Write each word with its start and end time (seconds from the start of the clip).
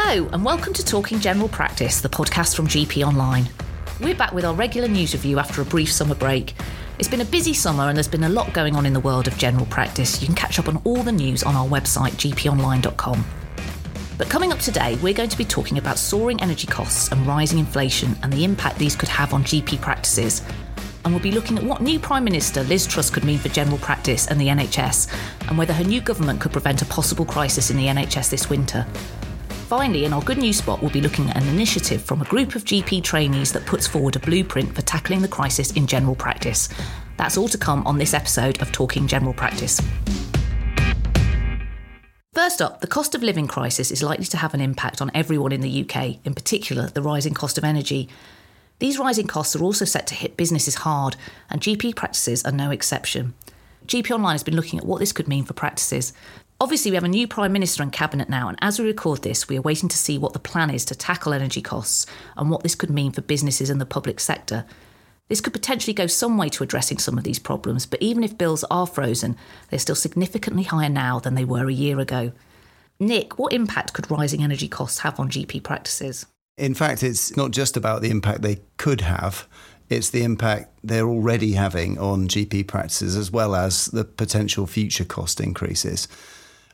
Hello, 0.00 0.28
and 0.28 0.44
welcome 0.44 0.72
to 0.74 0.84
Talking 0.84 1.18
General 1.18 1.48
Practice, 1.48 2.00
the 2.00 2.08
podcast 2.08 2.54
from 2.54 2.68
GP 2.68 3.04
Online. 3.04 3.48
We're 4.00 4.14
back 4.14 4.32
with 4.32 4.44
our 4.44 4.54
regular 4.54 4.86
news 4.86 5.12
review 5.12 5.40
after 5.40 5.60
a 5.60 5.64
brief 5.64 5.90
summer 5.90 6.14
break. 6.14 6.54
It's 7.00 7.08
been 7.08 7.20
a 7.20 7.24
busy 7.24 7.52
summer 7.52 7.88
and 7.88 7.96
there's 7.96 8.06
been 8.06 8.22
a 8.22 8.28
lot 8.28 8.52
going 8.52 8.76
on 8.76 8.86
in 8.86 8.92
the 8.92 9.00
world 9.00 9.26
of 9.26 9.36
general 9.36 9.66
practice. 9.66 10.22
You 10.22 10.26
can 10.26 10.36
catch 10.36 10.60
up 10.60 10.68
on 10.68 10.80
all 10.84 11.02
the 11.02 11.10
news 11.10 11.42
on 11.42 11.56
our 11.56 11.66
website, 11.66 12.12
gponline.com. 12.12 13.24
But 14.16 14.30
coming 14.30 14.52
up 14.52 14.60
today, 14.60 14.96
we're 15.02 15.14
going 15.14 15.30
to 15.30 15.36
be 15.36 15.44
talking 15.44 15.78
about 15.78 15.98
soaring 15.98 16.40
energy 16.40 16.68
costs 16.68 17.10
and 17.10 17.26
rising 17.26 17.58
inflation 17.58 18.16
and 18.22 18.32
the 18.32 18.44
impact 18.44 18.78
these 18.78 18.94
could 18.94 19.08
have 19.08 19.34
on 19.34 19.42
GP 19.42 19.80
practices. 19.80 20.42
And 21.04 21.12
we'll 21.12 21.22
be 21.22 21.32
looking 21.32 21.58
at 21.58 21.64
what 21.64 21.82
new 21.82 21.98
Prime 21.98 22.22
Minister 22.22 22.62
Liz 22.62 22.86
Truss 22.86 23.10
could 23.10 23.24
mean 23.24 23.40
for 23.40 23.48
general 23.48 23.78
practice 23.78 24.28
and 24.28 24.40
the 24.40 24.46
NHS, 24.46 25.12
and 25.48 25.58
whether 25.58 25.72
her 25.72 25.84
new 25.84 26.00
government 26.00 26.40
could 26.40 26.52
prevent 26.52 26.82
a 26.82 26.86
possible 26.86 27.24
crisis 27.24 27.70
in 27.72 27.76
the 27.76 27.86
NHS 27.86 28.30
this 28.30 28.48
winter. 28.48 28.86
Finally, 29.68 30.06
in 30.06 30.14
our 30.14 30.22
good 30.22 30.38
news 30.38 30.56
spot, 30.56 30.80
we'll 30.80 30.90
be 30.90 31.02
looking 31.02 31.28
at 31.28 31.36
an 31.36 31.46
initiative 31.48 32.00
from 32.00 32.22
a 32.22 32.24
group 32.24 32.54
of 32.54 32.64
GP 32.64 33.04
trainees 33.04 33.52
that 33.52 33.66
puts 33.66 33.86
forward 33.86 34.16
a 34.16 34.18
blueprint 34.18 34.74
for 34.74 34.80
tackling 34.80 35.20
the 35.20 35.28
crisis 35.28 35.72
in 35.72 35.86
general 35.86 36.14
practice. 36.14 36.70
That's 37.18 37.36
all 37.36 37.48
to 37.48 37.58
come 37.58 37.86
on 37.86 37.98
this 37.98 38.14
episode 38.14 38.62
of 38.62 38.72
Talking 38.72 39.06
General 39.06 39.34
Practice. 39.34 39.78
First 42.32 42.62
up, 42.62 42.80
the 42.80 42.86
cost 42.86 43.14
of 43.14 43.22
living 43.22 43.46
crisis 43.46 43.90
is 43.90 44.02
likely 44.02 44.24
to 44.24 44.38
have 44.38 44.54
an 44.54 44.62
impact 44.62 45.02
on 45.02 45.10
everyone 45.12 45.52
in 45.52 45.60
the 45.60 45.82
UK, 45.84 46.16
in 46.24 46.32
particular 46.32 46.86
the 46.86 47.02
rising 47.02 47.34
cost 47.34 47.58
of 47.58 47.64
energy. 47.64 48.08
These 48.78 48.98
rising 48.98 49.26
costs 49.26 49.54
are 49.54 49.62
also 49.62 49.84
set 49.84 50.06
to 50.06 50.14
hit 50.14 50.38
businesses 50.38 50.76
hard, 50.76 51.14
and 51.50 51.60
GP 51.60 51.94
practices 51.94 52.42
are 52.42 52.52
no 52.52 52.70
exception. 52.70 53.34
GP 53.86 54.12
Online 54.12 54.32
has 54.32 54.42
been 54.42 54.56
looking 54.56 54.78
at 54.78 54.86
what 54.86 54.98
this 54.98 55.12
could 55.12 55.28
mean 55.28 55.44
for 55.44 55.52
practices. 55.52 56.14
Obviously, 56.60 56.90
we 56.90 56.96
have 56.96 57.04
a 57.04 57.08
new 57.08 57.28
Prime 57.28 57.52
Minister 57.52 57.84
and 57.84 57.92
Cabinet 57.92 58.28
now, 58.28 58.48
and 58.48 58.58
as 58.60 58.80
we 58.80 58.86
record 58.86 59.22
this, 59.22 59.48
we 59.48 59.56
are 59.56 59.62
waiting 59.62 59.88
to 59.88 59.96
see 59.96 60.18
what 60.18 60.32
the 60.32 60.40
plan 60.40 60.70
is 60.70 60.84
to 60.86 60.94
tackle 60.96 61.32
energy 61.32 61.62
costs 61.62 62.04
and 62.36 62.50
what 62.50 62.64
this 62.64 62.74
could 62.74 62.90
mean 62.90 63.12
for 63.12 63.20
businesses 63.20 63.70
and 63.70 63.80
the 63.80 63.86
public 63.86 64.18
sector. 64.18 64.64
This 65.28 65.40
could 65.40 65.52
potentially 65.52 65.94
go 65.94 66.08
some 66.08 66.36
way 66.36 66.48
to 66.48 66.64
addressing 66.64 66.98
some 66.98 67.16
of 67.16 67.22
these 67.22 67.38
problems, 67.38 67.86
but 67.86 68.02
even 68.02 68.24
if 68.24 68.36
bills 68.36 68.64
are 68.72 68.88
frozen, 68.88 69.36
they're 69.70 69.78
still 69.78 69.94
significantly 69.94 70.64
higher 70.64 70.88
now 70.88 71.20
than 71.20 71.36
they 71.36 71.44
were 71.44 71.68
a 71.68 71.72
year 71.72 72.00
ago. 72.00 72.32
Nick, 72.98 73.38
what 73.38 73.52
impact 73.52 73.92
could 73.92 74.10
rising 74.10 74.42
energy 74.42 74.66
costs 74.66 75.00
have 75.00 75.20
on 75.20 75.30
GP 75.30 75.62
practices? 75.62 76.26
In 76.56 76.74
fact, 76.74 77.04
it's 77.04 77.36
not 77.36 77.52
just 77.52 77.76
about 77.76 78.02
the 78.02 78.10
impact 78.10 78.42
they 78.42 78.62
could 78.78 79.02
have, 79.02 79.46
it's 79.88 80.10
the 80.10 80.24
impact 80.24 80.76
they're 80.82 81.06
already 81.06 81.52
having 81.52 82.00
on 82.00 82.26
GP 82.26 82.66
practices 82.66 83.14
as 83.14 83.30
well 83.30 83.54
as 83.54 83.86
the 83.86 84.04
potential 84.04 84.66
future 84.66 85.04
cost 85.04 85.40
increases. 85.40 86.08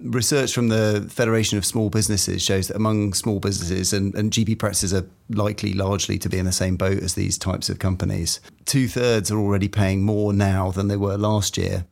Research 0.01 0.53
from 0.53 0.69
the 0.69 1.07
Federation 1.09 1.57
of 1.57 1.65
Small 1.65 1.89
Businesses 1.89 2.43
shows 2.43 2.69
that 2.69 2.77
among 2.77 3.15
small 3.15 3.39
businesses, 3.39 3.93
and, 3.93 4.15
and 4.15 4.33
GP 4.33 4.59
practices 4.59 4.93
are 4.93 5.07
likely 5.29 5.73
largely 5.73 6.19
to 6.19 6.29
be 6.29 6.39
in 6.39 6.47
the 6.47 6.53
same 6.53 6.77
boat 6.77 6.99
as 6.99 7.15
these 7.15 7.39
types 7.39 7.69
of 7.69 7.79
companies, 7.79 8.41
two 8.65 8.89
thirds 8.89 9.31
are 9.31 9.39
already 9.39 9.69
paying 9.69 10.03
more 10.03 10.33
now 10.33 10.71
than 10.73 10.89
they 10.89 10.97
were 10.97 11.17
last 11.17 11.57
year. 11.57 11.87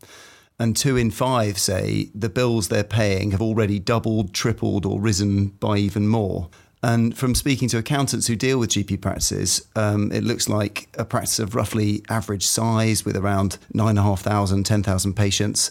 And 0.59 0.77
two 0.77 0.97
in 0.97 1.11
five 1.11 1.59
say 1.59 2.11
the 2.15 2.29
bills 2.29 2.69
they're 2.69 2.85
paying 2.85 3.31
have 3.31 3.43
already 3.43 3.79
doubled, 3.79 4.35
tripled, 4.35 4.85
or 4.85 5.01
risen 5.01 5.49
by 5.49 5.79
even 5.79 6.09
more. 6.09 6.51
And 6.83 7.17
from 7.17 7.37
speaking 7.37 7.69
to 7.69 7.79
accountants 7.79 8.27
who 8.27 8.35
deal 8.35 8.59
with 8.59 8.71
GP 8.71 9.01
practices, 9.01 9.67
um, 9.77 10.11
it 10.11 10.25
looks 10.25 10.49
like 10.49 10.89
a 10.99 11.05
practice 11.05 11.39
of 11.39 11.55
roughly 11.55 12.03
average 12.09 12.45
size 12.45 13.05
with 13.05 13.17
around 13.17 13.59
9,500, 13.73 14.65
10,000 14.65 15.15
patients 15.15 15.71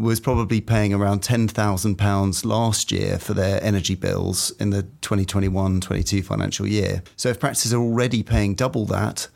was 0.00 0.20
probably 0.20 0.60
paying 0.60 0.92
around 0.94 1.22
£10,000 1.22 2.44
last 2.44 2.90
year 2.90 3.18
for 3.18 3.34
their 3.34 3.62
energy 3.62 3.94
bills 3.94 4.50
in 4.58 4.70
the 4.70 4.82
2021 5.02 5.80
22 5.80 6.22
financial 6.22 6.66
year. 6.66 7.02
So 7.16 7.28
if 7.28 7.38
practices 7.38 7.74
are 7.74 7.80
already 7.80 8.22
paying 8.22 8.54
double 8.54 8.86
that, 8.86 9.28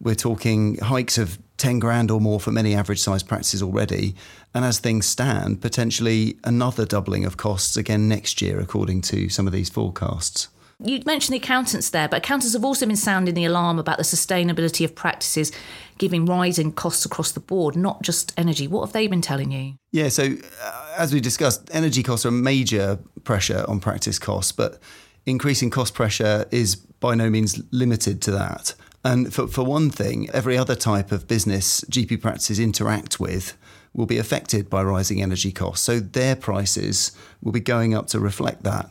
we're 0.00 0.14
talking 0.14 0.76
hikes 0.78 1.18
of 1.18 1.38
10 1.58 1.78
grand 1.78 2.10
or 2.10 2.20
more 2.20 2.40
for 2.40 2.52
many 2.52 2.74
average 2.74 3.00
sized 3.00 3.28
practices 3.28 3.62
already. 3.62 4.14
And 4.54 4.64
as 4.64 4.78
things 4.78 5.06
stand, 5.06 5.60
potentially 5.60 6.38
another 6.44 6.86
doubling 6.86 7.24
of 7.24 7.36
costs 7.36 7.76
again 7.76 8.08
next 8.08 8.40
year, 8.40 8.60
according 8.60 9.02
to 9.02 9.28
some 9.28 9.46
of 9.46 9.52
these 9.52 9.68
forecasts. 9.68 10.48
You 10.84 11.02
mentioned 11.04 11.34
the 11.34 11.38
accountants 11.38 11.90
there, 11.90 12.08
but 12.08 12.18
accountants 12.18 12.52
have 12.52 12.64
also 12.64 12.86
been 12.86 12.94
sounding 12.94 13.34
the 13.34 13.44
alarm 13.44 13.80
about 13.80 13.96
the 13.96 14.04
sustainability 14.04 14.84
of 14.84 14.94
practices 14.94 15.50
giving 15.98 16.24
rising 16.24 16.70
costs 16.70 17.04
across 17.04 17.32
the 17.32 17.40
board, 17.40 17.74
not 17.74 18.00
just 18.02 18.32
energy. 18.36 18.68
What 18.68 18.82
have 18.82 18.92
they 18.92 19.08
been 19.08 19.20
telling 19.20 19.50
you? 19.50 19.74
Yeah, 19.90 20.08
so 20.08 20.36
uh, 20.62 20.94
as 20.96 21.12
we 21.12 21.20
discussed, 21.20 21.68
energy 21.72 22.04
costs 22.04 22.24
are 22.24 22.28
a 22.28 22.32
major 22.32 23.00
pressure 23.24 23.64
on 23.66 23.80
practice 23.80 24.20
costs, 24.20 24.52
but 24.52 24.78
increasing 25.26 25.68
cost 25.68 25.94
pressure 25.94 26.46
is 26.52 26.76
by 26.76 27.16
no 27.16 27.28
means 27.28 27.60
limited 27.72 28.22
to 28.22 28.30
that. 28.30 28.74
And 29.04 29.34
for, 29.34 29.48
for 29.48 29.64
one 29.64 29.90
thing, 29.90 30.30
every 30.30 30.56
other 30.56 30.76
type 30.76 31.10
of 31.10 31.26
business 31.26 31.80
GP 31.90 32.22
practices 32.22 32.60
interact 32.60 33.18
with 33.18 33.56
will 33.94 34.06
be 34.06 34.18
affected 34.18 34.70
by 34.70 34.84
rising 34.84 35.22
energy 35.22 35.50
costs. 35.50 35.84
So 35.84 35.98
their 35.98 36.36
prices 36.36 37.10
will 37.42 37.52
be 37.52 37.60
going 37.60 37.94
up 37.94 38.06
to 38.08 38.20
reflect 38.20 38.62
that. 38.62 38.90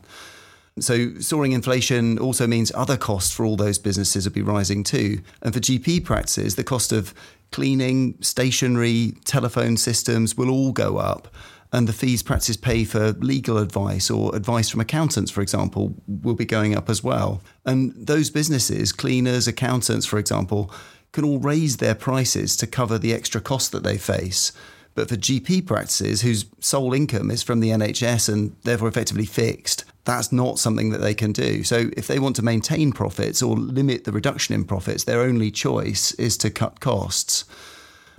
So, 0.80 1.16
soaring 1.20 1.54
inflation 1.54 2.20
also 2.20 2.46
means 2.46 2.72
other 2.76 2.98
costs 2.98 3.34
for 3.34 3.46
all 3.46 3.56
those 3.56 3.80
businesses 3.80 4.26
will 4.26 4.34
be 4.34 4.42
rising 4.42 4.84
too. 4.84 5.22
And 5.42 5.54
for 5.54 5.60
GP 5.60 6.06
practices, 6.06 6.56
the 6.56 6.64
cost 6.64 6.92
of 6.92 7.14
cleaning, 7.52 8.16
stationery, 8.22 9.14
telephone 9.26 9.78
systems 9.78 10.38
will 10.38 10.50
all 10.50 10.72
go 10.72 10.98
up. 10.98 11.28
And 11.74 11.88
the 11.88 11.94
fees 11.94 12.24
practices 12.24 12.58
pay 12.58 12.86
for 12.86 13.12
legal 13.14 13.58
advice 13.58 14.10
or 14.10 14.34
advice 14.36 14.70
from 14.70 14.80
accountants, 14.80 15.32
for 15.32 15.42
example, 15.42 15.94
will 16.08 16.36
be 16.36 16.46
going 16.46 16.76
up 16.78 16.90
as 16.90 17.04
well. 17.04 17.42
And 17.66 17.94
those 17.96 18.30
businesses, 18.30 18.94
cleaners, 18.94 19.48
accountants, 19.48 20.06
for 20.06 20.18
example, 20.18 20.72
can 21.12 21.26
all 21.26 21.40
raise 21.40 21.78
their 21.78 21.96
prices 21.96 22.56
to 22.58 22.68
cover 22.68 22.98
the 22.98 23.14
extra 23.14 23.42
costs 23.42 23.70
that 23.70 23.84
they 23.84 23.98
face. 23.98 24.54
But 24.96 25.10
for 25.10 25.16
GP 25.16 25.66
practices 25.66 26.22
whose 26.22 26.46
sole 26.60 26.94
income 26.94 27.30
is 27.30 27.44
from 27.44 27.60
the 27.60 27.70
NHS 27.70 28.34
and 28.34 28.56
therefore 28.64 28.88
effectively 28.88 29.26
fixed, 29.26 29.84
that's 30.08 30.32
not 30.32 30.58
something 30.58 30.90
that 30.92 31.02
they 31.02 31.14
can 31.14 31.34
do. 31.34 31.64
So 31.64 31.92
if 31.98 32.08
they 32.08 32.18
want 32.18 32.38
to 32.38 32.42
maintain 32.42 32.94
profits 32.94 33.44
or 33.44 33.58
limit 33.58 34.06
the 34.06 34.14
reduction 34.14 34.56
in 34.56 34.64
profits, 34.64 35.04
their 35.04 35.20
only 35.20 35.52
choice 35.52 36.14
is 36.14 36.38
to 36.38 36.50
cut 36.50 36.80
costs. 36.80 37.44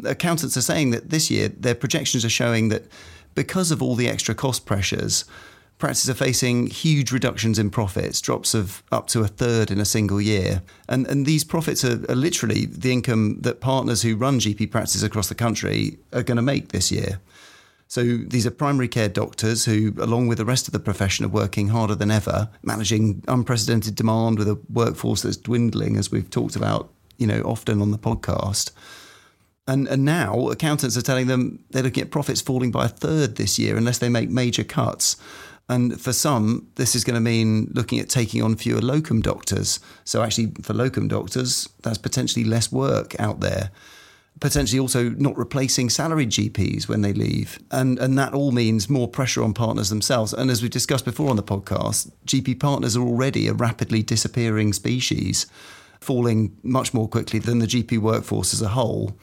Accountants 0.04 0.56
are 0.56 0.62
saying 0.62 0.90
that 0.90 1.08
this 1.08 1.30
year 1.30 1.48
their 1.48 1.74
projections 1.74 2.26
are 2.26 2.30
showing 2.30 2.68
that 2.68 2.84
because 3.34 3.70
of 3.70 3.82
all 3.82 3.94
the 3.94 4.06
extra 4.06 4.34
cost 4.34 4.66
pressures, 4.66 5.24
practices 5.78 6.10
are 6.10 6.14
facing 6.14 6.66
huge 6.66 7.10
reductions 7.10 7.58
in 7.58 7.70
profits, 7.70 8.20
drops 8.20 8.52
of 8.52 8.82
up 8.92 9.06
to 9.06 9.20
a 9.20 9.28
third 9.28 9.70
in 9.70 9.80
a 9.80 9.86
single 9.86 10.20
year. 10.20 10.60
And, 10.90 11.06
and 11.06 11.24
these 11.24 11.42
profits 11.42 11.84
are, 11.84 12.04
are 12.10 12.16
literally 12.16 12.66
the 12.66 12.92
income 12.92 13.40
that 13.40 13.60
partners 13.62 14.02
who 14.02 14.14
run 14.14 14.40
GP 14.40 14.70
practices 14.70 15.02
across 15.02 15.30
the 15.30 15.34
country 15.34 15.98
are 16.12 16.22
going 16.22 16.36
to 16.36 16.42
make 16.42 16.68
this 16.68 16.92
year. 16.92 17.20
So 17.88 18.18
these 18.18 18.46
are 18.46 18.50
primary 18.50 18.86
care 18.86 19.08
doctors 19.08 19.64
who, 19.64 19.94
along 19.98 20.28
with 20.28 20.36
the 20.36 20.44
rest 20.44 20.68
of 20.68 20.72
the 20.72 20.78
profession, 20.78 21.24
are 21.24 21.28
working 21.28 21.68
harder 21.68 21.94
than 21.94 22.10
ever, 22.10 22.50
managing 22.62 23.24
unprecedented 23.26 23.94
demand 23.94 24.38
with 24.38 24.46
a 24.46 24.60
workforce 24.70 25.22
that's 25.22 25.38
dwindling, 25.38 25.96
as 25.96 26.12
we've 26.12 26.28
talked 26.28 26.54
about, 26.54 26.92
you 27.16 27.26
know, 27.26 27.40
often 27.40 27.80
on 27.80 27.90
the 27.90 27.98
podcast. 27.98 28.72
And, 29.66 29.88
and 29.88 30.04
now 30.04 30.48
accountants 30.50 30.98
are 30.98 31.02
telling 31.02 31.28
them 31.28 31.64
they're 31.70 31.82
looking 31.82 32.02
at 32.02 32.10
profits 32.10 32.42
falling 32.42 32.70
by 32.70 32.84
a 32.84 32.88
third 32.88 33.36
this 33.36 33.58
year 33.58 33.76
unless 33.76 33.98
they 33.98 34.10
make 34.10 34.28
major 34.28 34.64
cuts. 34.64 35.16
And 35.70 35.98
for 35.98 36.12
some, 36.12 36.68
this 36.76 36.94
is 36.94 37.04
going 37.04 37.14
to 37.14 37.20
mean 37.20 37.70
looking 37.74 38.00
at 38.00 38.10
taking 38.10 38.42
on 38.42 38.56
fewer 38.56 38.80
locum 38.80 39.22
doctors. 39.22 39.80
So, 40.04 40.22
actually, 40.22 40.52
for 40.62 40.74
locum 40.74 41.08
doctors, 41.08 41.68
that's 41.82 41.98
potentially 41.98 42.44
less 42.44 42.70
work 42.70 43.18
out 43.18 43.40
there 43.40 43.70
potentially 44.40 44.78
also 44.78 45.10
not 45.10 45.36
replacing 45.36 45.90
salaried 45.90 46.30
GPs 46.30 46.88
when 46.88 47.02
they 47.02 47.12
leave. 47.12 47.58
And, 47.70 47.98
and 47.98 48.18
that 48.18 48.34
all 48.34 48.52
means 48.52 48.88
more 48.88 49.08
pressure 49.08 49.42
on 49.42 49.54
partners 49.54 49.88
themselves. 49.88 50.32
And 50.32 50.50
as 50.50 50.62
we've 50.62 50.70
discussed 50.70 51.04
before 51.04 51.30
on 51.30 51.36
the 51.36 51.42
podcast, 51.42 52.10
GP 52.26 52.60
partners 52.60 52.96
are 52.96 53.02
already 53.02 53.48
a 53.48 53.52
rapidly 53.52 54.02
disappearing 54.02 54.72
species, 54.72 55.46
falling 56.00 56.56
much 56.62 56.94
more 56.94 57.08
quickly 57.08 57.38
than 57.38 57.58
the 57.58 57.66
GP 57.66 57.98
workforce 57.98 58.52
as 58.52 58.62
a 58.62 58.68
whole. 58.68 59.18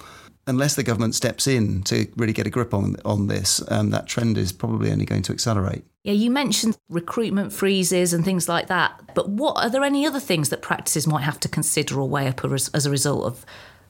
Unless 0.48 0.76
the 0.76 0.84
government 0.84 1.16
steps 1.16 1.48
in 1.48 1.82
to 1.84 2.08
really 2.18 2.34
get 2.34 2.46
a 2.46 2.52
grip 2.52 2.74
on, 2.74 2.98
on 3.04 3.28
this, 3.28 3.64
um, 3.72 3.90
that 3.90 4.06
trend 4.06 4.38
is 4.38 4.52
probably 4.52 4.92
only 4.92 5.06
going 5.06 5.24
to 5.24 5.34
accelerate. 5.34 5.84
Yeah, 6.04 6.14
you 6.14 6.30
mentioned 6.30 6.78
recruitment 6.88 7.52
freezes 7.52 8.14
and 8.14 8.24
things 8.24 8.48
like 8.48 8.68
that. 8.68 9.16
But 9.16 9.28
what 9.28 9.58
are 9.58 9.72
there 9.72 9.84
any 9.84 10.06
other 10.06 10.20
things 10.20 10.50
that 10.50 10.62
practices 10.62 11.08
might 11.08 11.24
have 11.24 11.40
to 11.40 11.50
consider 11.50 12.00
or 12.00 12.08
weigh 12.08 12.28
up 12.28 12.46
as, 12.46 12.70
as 12.76 12.86
a 12.86 12.92
result 12.92 13.26
of 13.26 13.44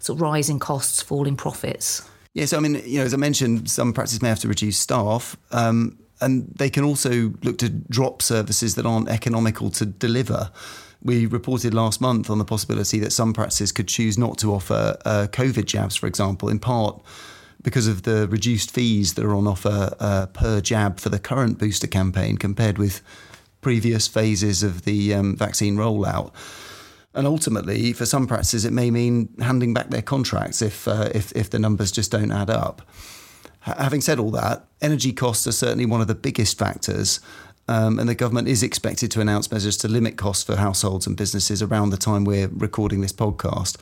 sort 0.06 0.18
of 0.18 0.22
rising 0.22 0.60
costs, 0.60 1.02
falling 1.02 1.36
profits? 1.36 2.08
Yeah, 2.34 2.46
so 2.46 2.58
I 2.58 2.60
mean, 2.60 2.82
you 2.86 3.00
know, 3.00 3.06
as 3.06 3.14
I 3.14 3.18
mentioned, 3.18 3.70
some 3.70 3.92
practices 3.92 4.22
may 4.22 4.30
have 4.30 4.40
to 4.42 4.48
reduce 4.48 4.78
staff. 4.78 5.36
Um, 5.52 5.98
and 6.22 6.48
they 6.56 6.70
can 6.70 6.84
also 6.84 7.34
look 7.44 7.58
to 7.58 7.70
drop 7.70 8.22
services 8.22 8.76
that 8.76 8.86
aren't 8.86 9.10
economical 9.10 9.70
to 9.72 9.86
deliver. 9.86 10.52
We 11.04 11.26
reported 11.26 11.74
last 11.74 12.02
month 12.02 12.30
on 12.30 12.38
the 12.38 12.46
possibility 12.46 13.00
that 13.00 13.12
some 13.12 13.34
practices 13.34 13.72
could 13.72 13.88
choose 13.88 14.18
not 14.18 14.38
to 14.40 14.54
offer 14.54 14.98
uh, 15.06 15.28
COVID 15.32 15.66
jabs, 15.66 15.96
for 15.96 16.08
example, 16.08 16.50
in 16.50 16.60
part 16.60 17.02
because 17.64 17.88
of 17.88 18.04
the 18.04 18.28
reduced 18.28 18.72
fees 18.72 19.16
that 19.16 19.26
are 19.26 19.34
on 19.34 19.48
offer 19.48 19.96
uh, 20.00 20.28
per 20.28 20.62
jab 20.62 21.00
for 21.00 21.10
the 21.10 21.20
current 21.20 21.58
booster 21.58 21.88
campaign 21.88 22.38
compared 22.38 22.78
with 22.78 23.02
previous 23.62 24.08
phases 24.08 24.62
of 24.62 24.84
the 24.84 25.14
um, 25.14 25.36
vaccine 25.36 25.76
rollout. 25.76 26.32
And 27.16 27.26
ultimately, 27.26 27.94
for 27.94 28.06
some 28.06 28.28
practices, 28.28 28.66
it 28.66 28.74
may 28.74 28.92
mean 28.92 29.30
handing 29.40 29.74
back 29.74 29.90
their 29.90 30.02
contracts 30.02 30.62
if, 30.62 30.88
uh, 30.88 31.10
if, 31.16 31.32
if 31.32 31.50
the 31.50 31.60
numbers 31.60 31.92
just 31.92 32.12
don't 32.12 32.32
add 32.32 32.50
up. 32.50 32.82
H- 33.66 33.76
having 33.78 34.02
said 34.02 34.20
all 34.20 34.32
that, 34.32 34.66
energy 34.82 35.14
costs 35.14 35.48
are 35.48 35.54
certainly 35.54 35.86
one 35.86 36.02
of 36.02 36.08
the 36.08 36.16
biggest 36.16 36.58
factors. 36.58 37.22
Um, 37.68 37.98
and 38.00 38.08
the 38.08 38.16
government 38.16 38.48
is 38.48 38.62
expected 38.62 39.10
to 39.12 39.22
announce 39.22 39.50
measures 39.50 39.78
to 39.78 39.88
limit 39.88 40.18
costs 40.18 40.44
for 40.44 40.58
households 40.58 41.08
and 41.08 41.18
businesses 41.18 41.64
around 41.64 41.90
the 41.90 41.98
time 41.98 42.26
we're 42.26 42.50
recording 42.50 43.02
this 43.02 43.14
podcast. 43.14 43.78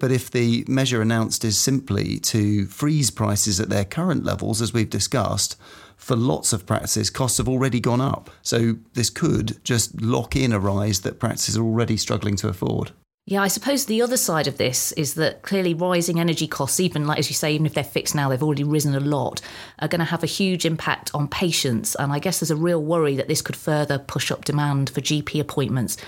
But 0.00 0.10
if 0.10 0.30
the 0.30 0.64
measure 0.66 1.02
announced 1.02 1.44
is 1.44 1.58
simply 1.58 2.18
to 2.20 2.66
freeze 2.66 3.10
prices 3.10 3.60
at 3.60 3.68
their 3.68 3.84
current 3.84 4.24
levels, 4.24 4.62
as 4.62 4.72
we've 4.72 4.88
discussed, 4.88 5.56
for 6.00 6.16
lots 6.16 6.52
of 6.54 6.64
practices, 6.64 7.10
costs 7.10 7.36
have 7.38 7.48
already 7.48 7.78
gone 7.78 8.00
up. 8.00 8.30
So 8.42 8.76
this 8.94 9.10
could 9.10 9.62
just 9.62 10.00
lock 10.00 10.34
in 10.34 10.50
a 10.50 10.58
rise 10.58 11.02
that 11.02 11.20
practices 11.20 11.58
are 11.58 11.62
already 11.62 11.98
struggling 11.98 12.36
to 12.36 12.48
afford. 12.48 12.92
Yeah, 13.26 13.42
I 13.42 13.48
suppose 13.48 13.84
the 13.84 14.00
other 14.00 14.16
side 14.16 14.46
of 14.46 14.56
this 14.56 14.92
is 14.92 15.14
that 15.14 15.42
clearly 15.42 15.74
rising 15.74 16.18
energy 16.18 16.48
costs, 16.48 16.80
even 16.80 17.06
like 17.06 17.18
as 17.18 17.28
you 17.28 17.34
say, 17.34 17.52
even 17.52 17.66
if 17.66 17.74
they're 17.74 17.84
fixed 17.84 18.14
now, 18.14 18.30
they've 18.30 18.42
already 18.42 18.64
risen 18.64 18.94
a 18.94 19.00
lot, 19.00 19.42
are 19.78 19.88
going 19.88 20.00
to 20.00 20.06
have 20.06 20.22
a 20.22 20.26
huge 20.26 20.64
impact 20.64 21.10
on 21.14 21.28
patients. 21.28 21.94
And 21.94 22.12
I 22.12 22.18
guess 22.18 22.40
there's 22.40 22.50
a 22.50 22.56
real 22.56 22.82
worry 22.82 23.14
that 23.16 23.28
this 23.28 23.42
could 23.42 23.54
further 23.54 23.98
push 23.98 24.32
up 24.32 24.46
demand 24.46 24.88
for 24.88 25.02
GP 25.02 25.38
appointments 25.38 25.98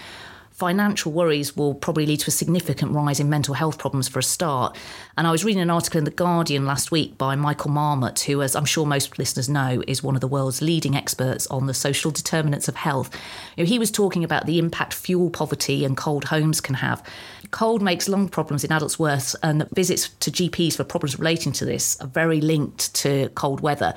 financial 0.62 1.11
worries 1.11 1.56
will 1.56 1.75
probably 1.75 2.06
lead 2.06 2.20
to 2.20 2.29
a 2.29 2.31
significant 2.31 2.93
rise 2.93 3.19
in 3.19 3.29
mental 3.29 3.53
health 3.53 3.79
problems 3.79 4.06
for 4.06 4.20
a 4.20 4.23
start. 4.23 4.79
And 5.19 5.26
I 5.26 5.32
was 5.32 5.44
reading 5.44 5.61
an 5.61 5.70
article 5.70 5.99
in 5.99 6.05
The 6.05 6.12
Guardian 6.12 6.67
last 6.67 6.93
week 6.93 7.19
by 7.19 7.35
Michael 7.35 7.73
Marmot, 7.73 8.20
who, 8.20 8.43
as 8.43 8.55
I'm 8.55 8.64
sure 8.64 8.87
most 8.87 9.19
listeners 9.19 9.49
know, 9.49 9.82
is 9.88 10.05
one 10.05 10.14
of 10.14 10.20
the 10.20 10.29
world's 10.29 10.62
leading 10.62 10.94
experts 10.94 11.49
on 11.49 11.67
the 11.67 11.75
social 11.75 12.12
determinants 12.12 12.69
of 12.69 12.76
health. 12.76 13.12
You 13.56 13.64
know, 13.64 13.69
he 13.69 13.81
was 13.81 13.91
talking 13.91 14.23
about 14.23 14.47
the 14.47 14.61
impact 14.61 14.94
fuel 14.94 15.31
poverty 15.31 15.85
and 15.85 15.97
cold 15.97 16.26
homes 16.26 16.61
can 16.61 16.76
have. 16.76 17.03
Cold 17.50 17.82
makes 17.82 18.09
lung 18.09 18.29
problems 18.29 18.62
in 18.62 18.70
adults 18.70 19.00
worse, 19.00 19.35
and 19.43 19.69
visits 19.75 20.11
to 20.20 20.31
GPs 20.31 20.76
for 20.76 20.85
problems 20.85 21.19
relating 21.19 21.50
to 21.55 21.64
this 21.64 22.00
are 22.00 22.06
very 22.06 22.41
linked 22.41 22.94
to 22.94 23.31
cold 23.31 23.62
weather 23.62 23.94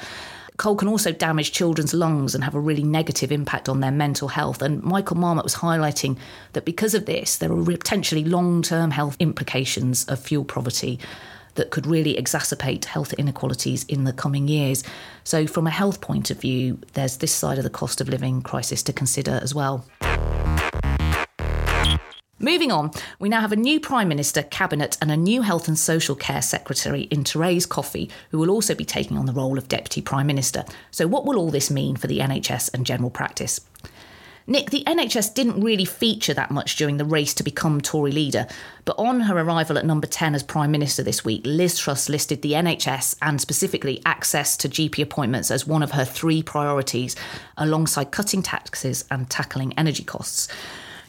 coal 0.58 0.76
can 0.76 0.88
also 0.88 1.12
damage 1.12 1.52
children's 1.52 1.94
lungs 1.94 2.34
and 2.34 2.44
have 2.44 2.56
a 2.56 2.60
really 2.60 2.84
negative 2.84 3.32
impact 3.32 3.68
on 3.68 3.80
their 3.80 3.92
mental 3.92 4.30
health. 4.30 4.62
And 4.62 4.82
Michael 4.84 5.18
Marmot 5.18 5.44
was 5.44 5.56
highlighting 5.56 6.18
that 6.54 6.66
because 6.66 6.94
of 6.94 7.06
this, 7.06 7.38
there 7.38 7.52
are 7.52 7.64
potentially 7.64 8.24
long 8.24 8.62
term 8.62 8.92
health 8.92 9.18
implications 9.20 10.06
of 10.06 10.20
fuel 10.20 10.46
poverty 10.46 11.00
that 11.56 11.72
could 11.72 11.86
really 11.86 12.16
exacerbate 12.16 12.86
health 12.86 13.14
inequalities 13.14 13.86
in 13.86 14.04
the 14.04 14.14
coming 14.14 14.48
years. 14.48 14.84
So, 15.24 15.48
from 15.48 15.68
a 15.68 15.72
health 15.72 16.02
point 16.02 16.30
of 16.30 16.40
view, 16.40 16.80
there's 16.94 17.18
this 17.18 17.32
side 17.32 17.58
of 17.58 17.64
the 17.64 17.70
cost 17.70 18.02
of 18.02 18.10
living 18.10 18.42
crisis 18.42 18.84
to 18.84 18.94
consider 18.94 19.40
as 19.42 19.56
well. 19.56 19.86
Moving 22.46 22.72
on, 22.72 22.92
we 23.18 23.28
now 23.28 23.42
have 23.42 23.54
a 23.54 23.56
new 23.56 23.80
Prime 23.80 24.08
Minister, 24.08 24.44
Cabinet, 24.44 25.00
and 25.02 25.10
a 25.10 25.18
new 25.18 25.42
Health 25.42 25.68
and 25.68 25.80
Social 25.80 26.14
Care 26.14 26.44
Secretary 26.44 27.02
in 27.10 27.24
Therese 27.24 27.66
Coffey, 27.66 28.08
who 28.30 28.38
will 28.38 28.52
also 28.52 28.76
be 28.76 28.86
taking 28.86 29.18
on 29.18 29.26
the 29.26 29.34
role 29.34 29.58
of 29.58 29.68
Deputy 29.68 30.00
Prime 30.00 30.28
Minister. 30.28 30.64
So, 30.92 31.08
what 31.08 31.26
will 31.26 31.40
all 31.40 31.50
this 31.50 31.72
mean 31.72 31.96
for 31.96 32.06
the 32.06 32.20
NHS 32.20 32.72
and 32.72 32.86
general 32.86 33.10
practice? 33.10 33.62
Nick, 34.46 34.70
the 34.70 34.84
NHS 34.86 35.34
didn't 35.34 35.60
really 35.60 35.86
feature 35.86 36.36
that 36.36 36.52
much 36.52 36.76
during 36.76 36.98
the 36.98 37.04
race 37.04 37.34
to 37.34 37.42
become 37.42 37.82
Tory 37.82 38.12
leader, 38.12 38.46
but 38.86 39.00
on 39.00 39.22
her 39.22 39.40
arrival 39.40 39.80
at 39.80 39.86
number 39.88 40.06
10 40.06 40.36
as 40.36 40.44
Prime 40.44 40.70
Minister 40.70 41.02
this 41.02 41.26
week, 41.26 41.42
Liz 41.46 41.80
Truss 41.80 42.10
listed 42.10 42.44
the 42.44 42.52
NHS 42.52 43.16
and 43.24 43.42
specifically 43.42 44.04
access 44.06 44.56
to 44.58 44.70
GP 44.70 45.02
appointments 45.02 45.50
as 45.50 45.66
one 45.66 45.82
of 45.82 45.94
her 45.94 46.06
three 46.06 46.44
priorities, 46.44 47.16
alongside 47.58 48.12
cutting 48.12 48.44
taxes 48.44 49.04
and 49.10 49.32
tackling 49.32 49.74
energy 49.80 50.04
costs. 50.04 50.48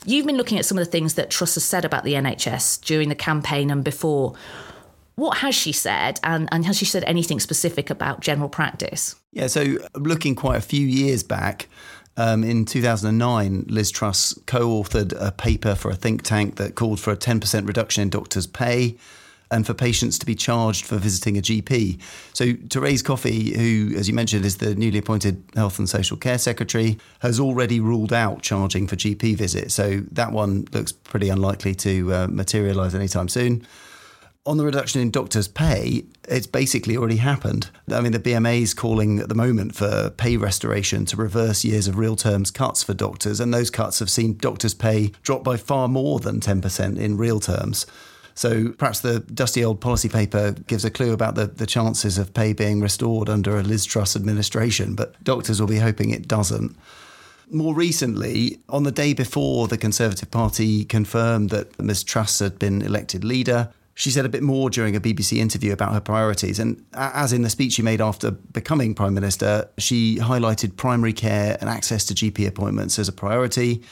You've 0.06 0.26
been 0.26 0.36
looking 0.36 0.58
at 0.58 0.64
some 0.64 0.78
of 0.78 0.84
the 0.84 0.90
things 0.90 1.14
that 1.14 1.30
Truss 1.30 1.54
has 1.54 1.64
said 1.64 1.84
about 1.84 2.04
the 2.04 2.14
NHS 2.14 2.80
during 2.82 3.08
the 3.08 3.14
campaign 3.14 3.70
and 3.70 3.82
before. 3.84 4.34
What 5.16 5.38
has 5.38 5.54
she 5.54 5.72
said, 5.72 6.20
and, 6.22 6.48
and 6.52 6.64
has 6.66 6.76
she 6.76 6.84
said 6.84 7.02
anything 7.04 7.40
specific 7.40 7.90
about 7.90 8.20
general 8.20 8.48
practice? 8.48 9.16
Yeah, 9.32 9.46
so 9.48 9.78
looking 9.94 10.34
quite 10.34 10.56
a 10.58 10.60
few 10.60 10.86
years 10.86 11.22
back, 11.22 11.68
um, 12.16 12.44
in 12.44 12.64
2009, 12.64 13.66
Liz 13.68 13.90
Truss 13.90 14.38
co 14.46 14.82
authored 14.82 15.14
a 15.18 15.32
paper 15.32 15.74
for 15.74 15.90
a 15.90 15.96
think 15.96 16.22
tank 16.22 16.56
that 16.56 16.74
called 16.74 17.00
for 17.00 17.12
a 17.12 17.16
10% 17.16 17.66
reduction 17.66 18.02
in 18.02 18.10
doctors' 18.10 18.46
pay 18.46 18.96
and 19.50 19.66
for 19.66 19.74
patients 19.74 20.18
to 20.18 20.26
be 20.26 20.34
charged 20.34 20.84
for 20.84 20.96
visiting 20.96 21.38
a 21.38 21.40
GP. 21.40 22.00
So 22.32 22.54
Therese 22.68 23.02
Coffey, 23.02 23.56
who, 23.56 23.96
as 23.96 24.08
you 24.08 24.14
mentioned, 24.14 24.44
is 24.44 24.56
the 24.56 24.74
newly 24.74 24.98
appointed 24.98 25.42
Health 25.54 25.78
and 25.78 25.88
Social 25.88 26.16
Care 26.16 26.38
Secretary, 26.38 26.98
has 27.20 27.38
already 27.38 27.80
ruled 27.80 28.12
out 28.12 28.42
charging 28.42 28.86
for 28.86 28.96
GP 28.96 29.36
visits. 29.36 29.74
So 29.74 30.00
that 30.12 30.32
one 30.32 30.66
looks 30.72 30.92
pretty 30.92 31.28
unlikely 31.28 31.74
to 31.76 32.12
uh, 32.12 32.26
materialise 32.28 32.94
anytime 32.94 33.28
soon. 33.28 33.66
On 34.46 34.56
the 34.58 34.64
reduction 34.64 35.00
in 35.00 35.10
doctors' 35.10 35.48
pay, 35.48 36.04
it's 36.28 36.46
basically 36.46 36.96
already 36.96 37.16
happened. 37.16 37.68
I 37.90 38.00
mean, 38.00 38.12
the 38.12 38.20
BMA 38.20 38.62
is 38.62 38.74
calling 38.74 39.18
at 39.18 39.28
the 39.28 39.34
moment 39.34 39.74
for 39.74 40.10
pay 40.10 40.36
restoration 40.36 41.04
to 41.06 41.16
reverse 41.16 41.64
years 41.64 41.88
of 41.88 41.98
real 41.98 42.14
terms 42.14 42.52
cuts 42.52 42.84
for 42.84 42.94
doctors, 42.94 43.40
and 43.40 43.52
those 43.52 43.70
cuts 43.70 43.98
have 43.98 44.08
seen 44.08 44.36
doctors' 44.36 44.72
pay 44.72 45.10
drop 45.22 45.42
by 45.42 45.56
far 45.56 45.88
more 45.88 46.20
than 46.20 46.38
10% 46.38 46.96
in 46.96 47.16
real 47.16 47.40
terms. 47.40 47.86
So 48.36 48.68
perhaps 48.72 49.00
the 49.00 49.20
dusty 49.20 49.64
old 49.64 49.80
policy 49.80 50.10
paper 50.10 50.52
gives 50.52 50.84
a 50.84 50.90
clue 50.90 51.12
about 51.14 51.36
the, 51.36 51.46
the 51.46 51.66
chances 51.66 52.18
of 52.18 52.34
pay 52.34 52.52
being 52.52 52.82
restored 52.82 53.30
under 53.30 53.58
a 53.58 53.62
Liz 53.62 53.86
Truss 53.86 54.14
administration, 54.14 54.94
but 54.94 55.22
doctors 55.24 55.58
will 55.58 55.66
be 55.66 55.78
hoping 55.78 56.10
it 56.10 56.28
doesn't. 56.28 56.76
More 57.50 57.74
recently, 57.74 58.60
on 58.68 58.82
the 58.82 58.92
day 58.92 59.14
before 59.14 59.68
the 59.68 59.78
Conservative 59.78 60.30
Party 60.30 60.84
confirmed 60.84 61.48
that 61.50 61.80
Ms 61.82 62.04
Truss 62.04 62.40
had 62.40 62.58
been 62.58 62.82
elected 62.82 63.24
leader, 63.24 63.70
she 63.94 64.10
said 64.10 64.26
a 64.26 64.28
bit 64.28 64.42
more 64.42 64.68
during 64.68 64.94
a 64.94 65.00
BBC 65.00 65.38
interview 65.38 65.72
about 65.72 65.94
her 65.94 66.00
priorities. 66.00 66.58
And 66.58 66.84
as 66.92 67.32
in 67.32 67.40
the 67.40 67.48
speech 67.48 67.72
she 67.72 67.82
made 67.82 68.02
after 68.02 68.32
becoming 68.32 68.94
Prime 68.94 69.14
Minister, 69.14 69.70
she 69.78 70.18
highlighted 70.18 70.76
primary 70.76 71.14
care 71.14 71.56
and 71.58 71.70
access 71.70 72.04
to 72.06 72.14
GP 72.14 72.46
appointments 72.46 72.98
as 72.98 73.08
a 73.08 73.12
priority. 73.12 73.82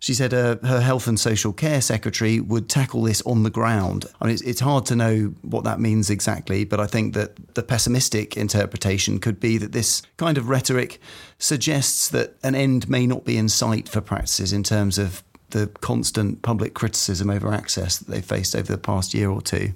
She 0.00 0.14
said 0.14 0.32
uh, 0.32 0.56
her 0.62 0.80
health 0.80 1.08
and 1.08 1.18
social 1.18 1.52
care 1.52 1.80
secretary 1.80 2.38
would 2.38 2.68
tackle 2.68 3.02
this 3.02 3.20
on 3.22 3.42
the 3.42 3.50
ground. 3.50 4.06
I 4.20 4.26
mean, 4.26 4.34
it's, 4.34 4.42
it's 4.42 4.60
hard 4.60 4.86
to 4.86 4.96
know 4.96 5.34
what 5.42 5.64
that 5.64 5.80
means 5.80 6.08
exactly, 6.08 6.64
but 6.64 6.78
I 6.78 6.86
think 6.86 7.14
that 7.14 7.54
the 7.54 7.64
pessimistic 7.64 8.36
interpretation 8.36 9.18
could 9.18 9.40
be 9.40 9.58
that 9.58 9.72
this 9.72 10.02
kind 10.16 10.38
of 10.38 10.48
rhetoric 10.48 11.00
suggests 11.38 12.08
that 12.10 12.36
an 12.44 12.54
end 12.54 12.88
may 12.88 13.06
not 13.06 13.24
be 13.24 13.36
in 13.36 13.48
sight 13.48 13.88
for 13.88 14.00
practices 14.00 14.52
in 14.52 14.62
terms 14.62 14.98
of 14.98 15.24
the 15.50 15.66
constant 15.80 16.42
public 16.42 16.74
criticism 16.74 17.30
over 17.30 17.52
access 17.52 17.98
that 17.98 18.08
they've 18.08 18.24
faced 18.24 18.54
over 18.54 18.70
the 18.70 18.78
past 18.78 19.14
year 19.14 19.30
or 19.30 19.40
two. 19.40 19.72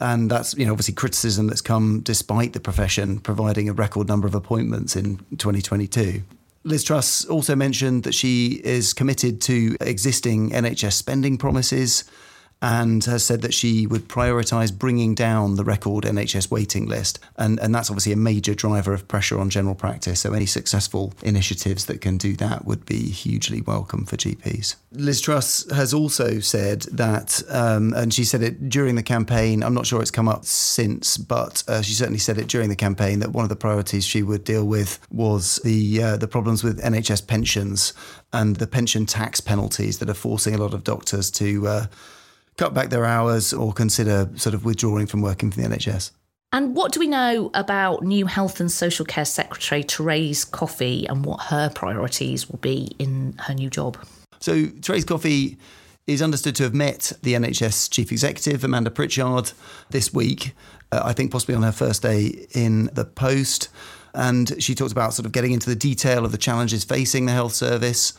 And 0.00 0.30
that's, 0.30 0.54
you 0.54 0.66
know, 0.66 0.72
obviously 0.72 0.94
criticism 0.94 1.46
that's 1.46 1.60
come 1.60 2.00
despite 2.00 2.52
the 2.52 2.60
profession 2.60 3.18
providing 3.18 3.68
a 3.68 3.72
record 3.72 4.08
number 4.08 4.26
of 4.26 4.34
appointments 4.34 4.96
in 4.96 5.18
2022. 5.38 6.22
Liz 6.64 6.84
Truss 6.84 7.24
also 7.24 7.56
mentioned 7.56 8.04
that 8.04 8.14
she 8.14 8.60
is 8.64 8.92
committed 8.92 9.40
to 9.42 9.76
existing 9.80 10.50
NHS 10.50 10.92
spending 10.92 11.36
promises 11.36 12.04
and 12.62 13.04
has 13.04 13.24
said 13.24 13.42
that 13.42 13.52
she 13.52 13.88
would 13.88 14.06
prioritise 14.06 14.72
bringing 14.72 15.16
down 15.16 15.56
the 15.56 15.64
record 15.64 16.04
NHS 16.04 16.48
waiting 16.48 16.86
list. 16.86 17.18
And, 17.36 17.58
and 17.58 17.74
that's 17.74 17.90
obviously 17.90 18.12
a 18.12 18.16
major 18.16 18.54
driver 18.54 18.94
of 18.94 19.08
pressure 19.08 19.40
on 19.40 19.50
general 19.50 19.74
practice. 19.74 20.20
So 20.20 20.32
any 20.32 20.46
successful 20.46 21.12
initiatives 21.22 21.86
that 21.86 22.00
can 22.00 22.18
do 22.18 22.34
that 22.36 22.64
would 22.64 22.86
be 22.86 23.10
hugely 23.10 23.60
welcome 23.62 24.06
for 24.06 24.16
GPs. 24.16 24.76
Liz 24.92 25.20
Truss 25.20 25.68
has 25.72 25.92
also 25.92 26.38
said 26.38 26.82
that, 26.92 27.42
um, 27.48 27.92
and 27.94 28.14
she 28.14 28.22
said 28.22 28.42
it 28.42 28.68
during 28.68 28.94
the 28.94 29.02
campaign, 29.02 29.64
I'm 29.64 29.74
not 29.74 29.86
sure 29.86 30.00
it's 30.00 30.12
come 30.12 30.28
up 30.28 30.44
since, 30.44 31.16
but 31.16 31.64
uh, 31.66 31.82
she 31.82 31.94
certainly 31.94 32.20
said 32.20 32.38
it 32.38 32.46
during 32.46 32.68
the 32.68 32.76
campaign 32.76 33.18
that 33.20 33.32
one 33.32 33.44
of 33.44 33.48
the 33.48 33.56
priorities 33.56 34.04
she 34.04 34.22
would 34.22 34.44
deal 34.44 34.64
with 34.64 35.00
was 35.10 35.56
the, 35.64 36.00
uh, 36.00 36.16
the 36.16 36.28
problems 36.28 36.62
with 36.62 36.80
NHS 36.80 37.26
pensions 37.26 37.92
and 38.32 38.56
the 38.56 38.68
pension 38.68 39.04
tax 39.04 39.40
penalties 39.40 39.98
that 39.98 40.08
are 40.08 40.14
forcing 40.14 40.54
a 40.54 40.58
lot 40.58 40.74
of 40.74 40.84
doctors 40.84 41.28
to. 41.32 41.66
Uh, 41.66 41.86
cut 42.56 42.74
back 42.74 42.90
their 42.90 43.04
hours 43.04 43.52
or 43.52 43.72
consider 43.72 44.28
sort 44.36 44.54
of 44.54 44.64
withdrawing 44.64 45.06
from 45.06 45.22
working 45.22 45.50
for 45.50 45.60
the 45.60 45.66
NHS. 45.66 46.12
And 46.54 46.76
what 46.76 46.92
do 46.92 47.00
we 47.00 47.06
know 47.06 47.50
about 47.54 48.02
new 48.02 48.26
Health 48.26 48.60
and 48.60 48.70
Social 48.70 49.06
Care 49.06 49.24
Secretary 49.24 49.82
Therese 49.82 50.44
Coffey 50.44 51.06
and 51.06 51.24
what 51.24 51.40
her 51.44 51.70
priorities 51.70 52.48
will 52.50 52.58
be 52.58 52.94
in 52.98 53.34
her 53.38 53.54
new 53.54 53.70
job? 53.70 53.96
So, 54.38 54.66
Therese 54.82 55.06
Coffey 55.06 55.56
is 56.06 56.20
understood 56.20 56.54
to 56.56 56.64
have 56.64 56.74
met 56.74 57.12
the 57.22 57.34
NHS 57.34 57.90
Chief 57.90 58.12
Executive, 58.12 58.64
Amanda 58.64 58.90
Pritchard, 58.90 59.52
this 59.90 60.12
week, 60.12 60.52
uh, 60.90 61.00
I 61.04 61.14
think 61.14 61.30
possibly 61.30 61.54
on 61.54 61.62
her 61.62 61.72
first 61.72 62.02
day 62.02 62.46
in 62.52 62.86
the 62.92 63.04
post. 63.04 63.68
And 64.14 64.62
she 64.62 64.74
talked 64.74 64.92
about 64.92 65.14
sort 65.14 65.24
of 65.24 65.32
getting 65.32 65.52
into 65.52 65.70
the 65.70 65.76
detail 65.76 66.24
of 66.24 66.32
the 66.32 66.38
challenges 66.38 66.84
facing 66.84 67.26
the 67.26 67.32
health 67.32 67.54
service. 67.54 68.12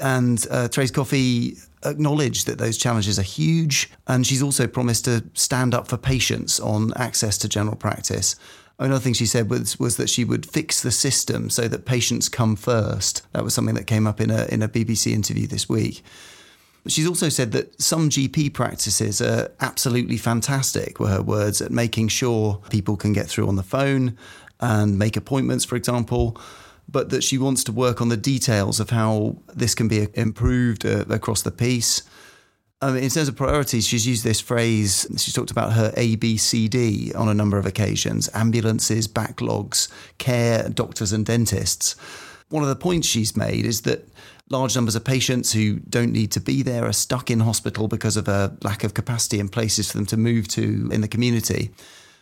And 0.00 0.44
uh, 0.50 0.68
Therese 0.68 0.92
Coffey 0.92 1.56
acknowledged 1.86 2.46
that 2.46 2.58
those 2.58 2.76
challenges 2.76 3.18
are 3.18 3.22
huge. 3.22 3.90
And 4.06 4.26
she's 4.26 4.42
also 4.42 4.66
promised 4.66 5.04
to 5.06 5.24
stand 5.34 5.74
up 5.74 5.88
for 5.88 5.96
patients 5.96 6.60
on 6.60 6.92
access 6.94 7.38
to 7.38 7.48
general 7.48 7.76
practice. 7.76 8.36
Another 8.78 9.00
thing 9.00 9.14
she 9.14 9.26
said 9.26 9.48
was, 9.48 9.80
was 9.80 9.96
that 9.96 10.10
she 10.10 10.24
would 10.24 10.44
fix 10.44 10.82
the 10.82 10.90
system 10.90 11.48
so 11.48 11.66
that 11.68 11.86
patients 11.86 12.28
come 12.28 12.56
first. 12.56 13.22
That 13.32 13.42
was 13.42 13.54
something 13.54 13.74
that 13.74 13.86
came 13.86 14.06
up 14.06 14.20
in 14.20 14.30
a, 14.30 14.46
in 14.46 14.62
a 14.62 14.68
BBC 14.68 15.12
interview 15.12 15.46
this 15.46 15.68
week. 15.68 16.02
She's 16.86 17.06
also 17.06 17.28
said 17.30 17.52
that 17.52 17.80
some 17.80 18.10
GP 18.10 18.52
practices 18.52 19.20
are 19.20 19.50
absolutely 19.60 20.18
fantastic, 20.18 21.00
were 21.00 21.08
her 21.08 21.22
words, 21.22 21.60
at 21.60 21.72
making 21.72 22.08
sure 22.08 22.62
people 22.70 22.96
can 22.96 23.12
get 23.12 23.26
through 23.26 23.48
on 23.48 23.56
the 23.56 23.62
phone 23.62 24.16
and 24.60 24.98
make 24.98 25.16
appointments, 25.16 25.64
for 25.64 25.76
example 25.76 26.38
but 26.88 27.10
that 27.10 27.24
she 27.24 27.38
wants 27.38 27.64
to 27.64 27.72
work 27.72 28.00
on 28.00 28.08
the 28.08 28.16
details 28.16 28.80
of 28.80 28.90
how 28.90 29.36
this 29.54 29.74
can 29.74 29.88
be 29.88 30.08
improved 30.14 30.86
uh, 30.86 31.04
across 31.08 31.42
the 31.42 31.50
piece. 31.50 32.02
Mean, 32.82 32.96
in 32.96 33.10
terms 33.10 33.28
of 33.28 33.36
priorities, 33.36 33.86
she's 33.86 34.06
used 34.06 34.22
this 34.22 34.40
phrase. 34.40 35.06
She's 35.16 35.34
talked 35.34 35.50
about 35.50 35.72
her 35.72 35.90
ABCD 35.92 37.16
on 37.16 37.28
a 37.28 37.34
number 37.34 37.58
of 37.58 37.66
occasions 37.66 38.28
ambulances, 38.34 39.08
backlogs, 39.08 39.88
care, 40.18 40.68
doctors, 40.68 41.12
and 41.12 41.24
dentists. 41.24 41.96
One 42.48 42.62
of 42.62 42.68
the 42.68 42.76
points 42.76 43.08
she's 43.08 43.36
made 43.36 43.64
is 43.64 43.82
that 43.82 44.06
large 44.50 44.76
numbers 44.76 44.94
of 44.94 45.04
patients 45.04 45.52
who 45.52 45.80
don't 45.80 46.12
need 46.12 46.30
to 46.32 46.40
be 46.40 46.62
there 46.62 46.84
are 46.84 46.92
stuck 46.92 47.30
in 47.30 47.40
hospital 47.40 47.88
because 47.88 48.16
of 48.16 48.28
a 48.28 48.56
lack 48.62 48.84
of 48.84 48.94
capacity 48.94 49.40
and 49.40 49.50
places 49.50 49.90
for 49.90 49.96
them 49.96 50.06
to 50.06 50.16
move 50.16 50.46
to 50.48 50.88
in 50.92 51.00
the 51.00 51.08
community. 51.08 51.72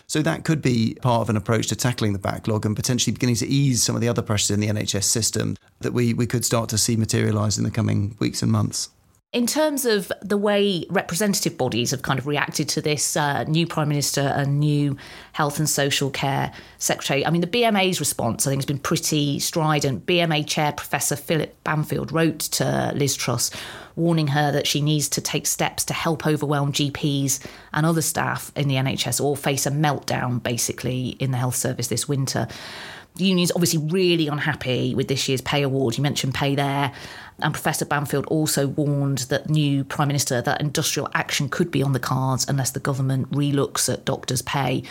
So 0.06 0.23
that 0.23 0.44
could 0.44 0.62
be 0.62 0.96
part 1.00 1.23
of 1.23 1.30
an 1.30 1.37
approach 1.37 1.68
to 1.68 1.76
tackling 1.76 2.12
the 2.12 2.18
backlog 2.18 2.66
and 2.66 2.76
potentially 2.76 3.12
beginning 3.12 3.37
to 3.37 3.46
ease 3.46 3.82
some 3.82 3.94
of 3.94 4.00
the 4.00 4.08
other 4.08 4.23
pressures 4.23 4.50
in 4.50 4.61
the 4.61 4.68
NHS 4.68 5.04
system 5.04 5.56
that 5.80 5.92
we, 5.92 6.14
we 6.14 6.26
could 6.26 6.44
start 6.44 6.68
to 6.70 6.78
see 6.78 6.96
materialise 6.96 7.58
in 7.58 7.64
the 7.64 7.70
coming 7.70 8.16
weeks 8.18 8.42
and 8.42 8.52
months. 8.52 8.90
In 9.34 9.48
terms 9.48 9.84
of 9.84 10.12
the 10.22 10.36
way 10.36 10.84
representative 10.88 11.58
bodies 11.58 11.90
have 11.90 12.02
kind 12.02 12.20
of 12.20 12.28
reacted 12.28 12.68
to 12.68 12.80
this 12.80 13.16
uh, 13.16 13.42
new 13.42 13.66
Prime 13.66 13.88
Minister 13.88 14.20
and 14.20 14.60
new 14.60 14.96
Health 15.32 15.58
and 15.58 15.68
Social 15.68 16.08
Care 16.08 16.52
Secretary, 16.78 17.26
I 17.26 17.30
mean, 17.30 17.40
the 17.40 17.48
BMA's 17.48 17.98
response, 17.98 18.46
I 18.46 18.50
think, 18.50 18.60
has 18.60 18.66
been 18.66 18.78
pretty 18.78 19.40
strident. 19.40 20.06
BMA 20.06 20.46
Chair 20.46 20.70
Professor 20.70 21.16
Philip 21.16 21.52
Banfield 21.64 22.12
wrote 22.12 22.38
to 22.38 22.92
Liz 22.94 23.16
Truss 23.16 23.50
warning 23.96 24.28
her 24.28 24.52
that 24.52 24.68
she 24.68 24.80
needs 24.80 25.08
to 25.08 25.20
take 25.20 25.48
steps 25.48 25.84
to 25.86 25.94
help 25.94 26.28
overwhelm 26.28 26.72
GPs 26.72 27.44
and 27.72 27.84
other 27.84 28.02
staff 28.02 28.52
in 28.54 28.68
the 28.68 28.76
NHS 28.76 29.20
or 29.20 29.36
face 29.36 29.66
a 29.66 29.70
meltdown, 29.72 30.40
basically, 30.40 31.08
in 31.18 31.32
the 31.32 31.38
health 31.38 31.56
service 31.56 31.88
this 31.88 32.08
winter. 32.08 32.46
The 33.16 33.26
union's 33.26 33.52
obviously 33.52 33.78
really 33.78 34.26
unhappy 34.26 34.94
with 34.94 35.06
this 35.06 35.28
year's 35.28 35.40
pay 35.40 35.62
award. 35.62 35.96
You 35.96 36.02
mentioned 36.02 36.34
pay 36.34 36.56
there. 36.56 36.92
And 37.40 37.52
Professor 37.52 37.84
Banfield 37.84 38.26
also 38.26 38.68
warned 38.68 39.18
that 39.18 39.50
new 39.50 39.84
Prime 39.84 40.08
Minister 40.08 40.40
that 40.42 40.60
industrial 40.60 41.10
action 41.14 41.48
could 41.48 41.70
be 41.70 41.82
on 41.82 41.92
the 41.92 42.00
cards 42.00 42.46
unless 42.48 42.70
the 42.70 42.80
government 42.80 43.30
relooks 43.32 43.92
at 43.92 44.04
doctors' 44.04 44.42
pay. 44.42 44.84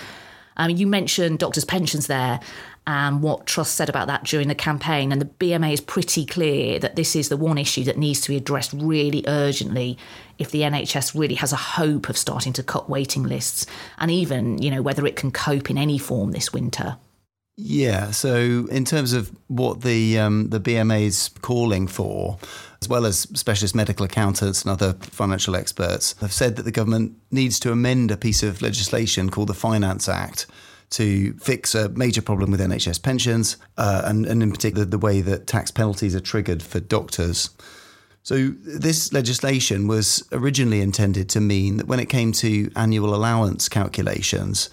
Um, 0.57 0.69
you 0.69 0.85
mentioned 0.85 1.39
doctors' 1.39 1.65
pensions 1.65 2.07
there 2.07 2.39
and 2.85 3.21
what 3.21 3.47
Truss 3.47 3.69
said 3.69 3.89
about 3.89 4.07
that 4.07 4.25
during 4.25 4.49
the 4.49 4.55
campaign. 4.55 5.11
And 5.11 5.21
the 5.21 5.25
BMA 5.25 5.73
is 5.73 5.81
pretty 5.81 6.25
clear 6.25 6.79
that 6.79 6.95
this 6.95 7.15
is 7.15 7.29
the 7.29 7.37
one 7.37 7.57
issue 7.57 7.83
that 7.85 7.97
needs 7.97 8.21
to 8.21 8.29
be 8.29 8.37
addressed 8.37 8.73
really 8.73 9.23
urgently 9.25 9.97
if 10.37 10.51
the 10.51 10.61
NHS 10.61 11.17
really 11.17 11.35
has 11.35 11.53
a 11.53 11.57
hope 11.57 12.09
of 12.09 12.17
starting 12.17 12.53
to 12.53 12.63
cut 12.63 12.89
waiting 12.89 13.23
lists 13.23 13.65
and 13.97 14.11
even, 14.11 14.61
you 14.61 14.69
know, 14.69 14.81
whether 14.81 15.05
it 15.05 15.15
can 15.15 15.31
cope 15.31 15.69
in 15.69 15.77
any 15.77 15.97
form 15.97 16.31
this 16.31 16.51
winter. 16.51 16.97
Yeah. 17.55 18.11
So 18.11 18.67
in 18.71 18.83
terms 18.83 19.13
of 19.13 19.31
what 19.47 19.81
the 19.81 20.17
um, 20.17 20.49
the 20.49 20.59
BMA 20.59 21.03
is 21.03 21.29
calling 21.41 21.87
for, 21.87 22.39
as 22.81 22.89
well 22.89 23.05
as 23.05 23.19
specialist 23.19 23.75
medical 23.75 24.05
accountants 24.05 24.63
and 24.63 24.71
other 24.71 24.93
financial 25.01 25.55
experts, 25.55 26.15
have 26.19 26.33
said 26.33 26.55
that 26.55 26.63
the 26.63 26.71
government 26.71 27.15
needs 27.29 27.59
to 27.59 27.71
amend 27.71 28.09
a 28.09 28.17
piece 28.17 28.41
of 28.41 28.61
legislation 28.61 29.29
called 29.29 29.49
the 29.49 29.53
Finance 29.53 30.09
Act 30.09 30.47
to 30.91 31.33
fix 31.33 31.75
a 31.75 31.89
major 31.89 32.21
problem 32.21 32.51
with 32.51 32.59
NHS 32.59 33.01
pensions, 33.01 33.57
uh, 33.77 34.03
and, 34.05 34.25
and 34.25 34.43
in 34.43 34.51
particular 34.51 34.85
the 34.85 34.99
way 34.99 35.21
that 35.21 35.47
tax 35.47 35.71
penalties 35.71 36.15
are 36.15 36.19
triggered 36.19 36.61
for 36.61 36.79
doctors. 36.79 37.49
So, 38.21 38.53
this 38.61 39.11
legislation 39.11 39.87
was 39.87 40.23
originally 40.31 40.81
intended 40.81 41.29
to 41.29 41.41
mean 41.41 41.77
that 41.77 41.87
when 41.87 41.99
it 41.99 42.09
came 42.09 42.31
to 42.33 42.71
annual 42.75 43.13
allowance 43.13 43.67
calculations, 43.67 44.69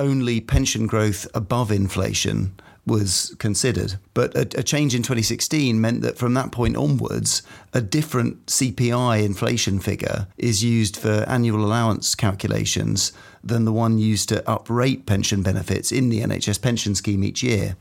only 0.00 0.40
pension 0.40 0.86
growth 0.86 1.26
above 1.34 1.70
inflation 1.70 2.52
was 2.86 3.36
considered. 3.38 3.96
But 4.14 4.34
a, 4.34 4.58
a, 4.58 4.62
change 4.62 4.94
in 4.94 5.02
2016 5.02 5.80
meant 5.80 6.00
that 6.00 6.18
from 6.18 6.34
that 6.34 6.50
point 6.50 6.76
onwards, 6.76 7.42
a 7.72 7.80
different 7.80 8.46
CPI 8.46 9.24
inflation 9.24 9.78
figure 9.78 10.26
is 10.38 10.64
used 10.64 10.96
for 10.96 11.24
annual 11.28 11.64
allowance 11.64 12.14
calculations 12.14 13.12
than 13.44 13.64
the 13.64 13.72
one 13.72 13.98
used 13.98 14.28
to 14.30 14.50
uprate 14.50 15.06
pension 15.06 15.42
benefits 15.42 15.92
in 15.92 16.08
the 16.08 16.20
NHS 16.20 16.60
pension 16.60 16.94
scheme 16.94 17.22
each 17.22 17.42
year. 17.42 17.76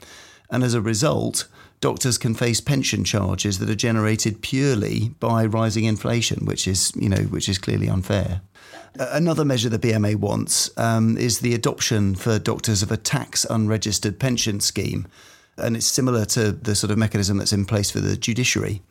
And 0.52 0.64
as 0.64 0.74
a 0.74 0.82
result, 0.82 1.48
doctors 1.80 2.18
can 2.18 2.36
face 2.36 2.60
pension 2.60 3.04
charges 3.04 3.60
that 3.60 3.70
are 3.70 3.76
generated 3.76 4.42
purely 4.42 5.10
by 5.20 5.46
rising 5.46 5.86
inflation, 5.86 6.46
which 6.46 6.68
is, 6.68 6.92
you 6.96 7.10
know, 7.10 7.24
which 7.24 7.48
is 7.48 7.58
clearly 7.58 7.90
unfair. 7.90 8.42
Another 9.00 9.46
measure 9.46 9.70
the 9.70 9.79
BMA 9.79 10.18
wants 10.18 10.70
um, 10.77 11.18
is 11.18 11.39
the 11.39 11.53
adoption 11.53 12.15
for 12.15 12.38
doctors 12.38 12.84
of 12.84 12.91
a 12.91 12.98
tax 12.98 13.46
unregistered 13.46 14.20
pension 14.20 14.60
scheme. 14.60 15.08
And 15.56 15.77
it's 15.77 15.86
similar 15.86 16.25
to 16.25 16.51
the 16.51 16.75
sort 16.75 16.91
of 16.91 16.98
mechanism 16.98 17.38
that's 17.38 17.53
in 17.53 17.63
place 17.63 17.89
for 17.89 18.01
the 18.01 18.18
judiciary. 18.18 18.82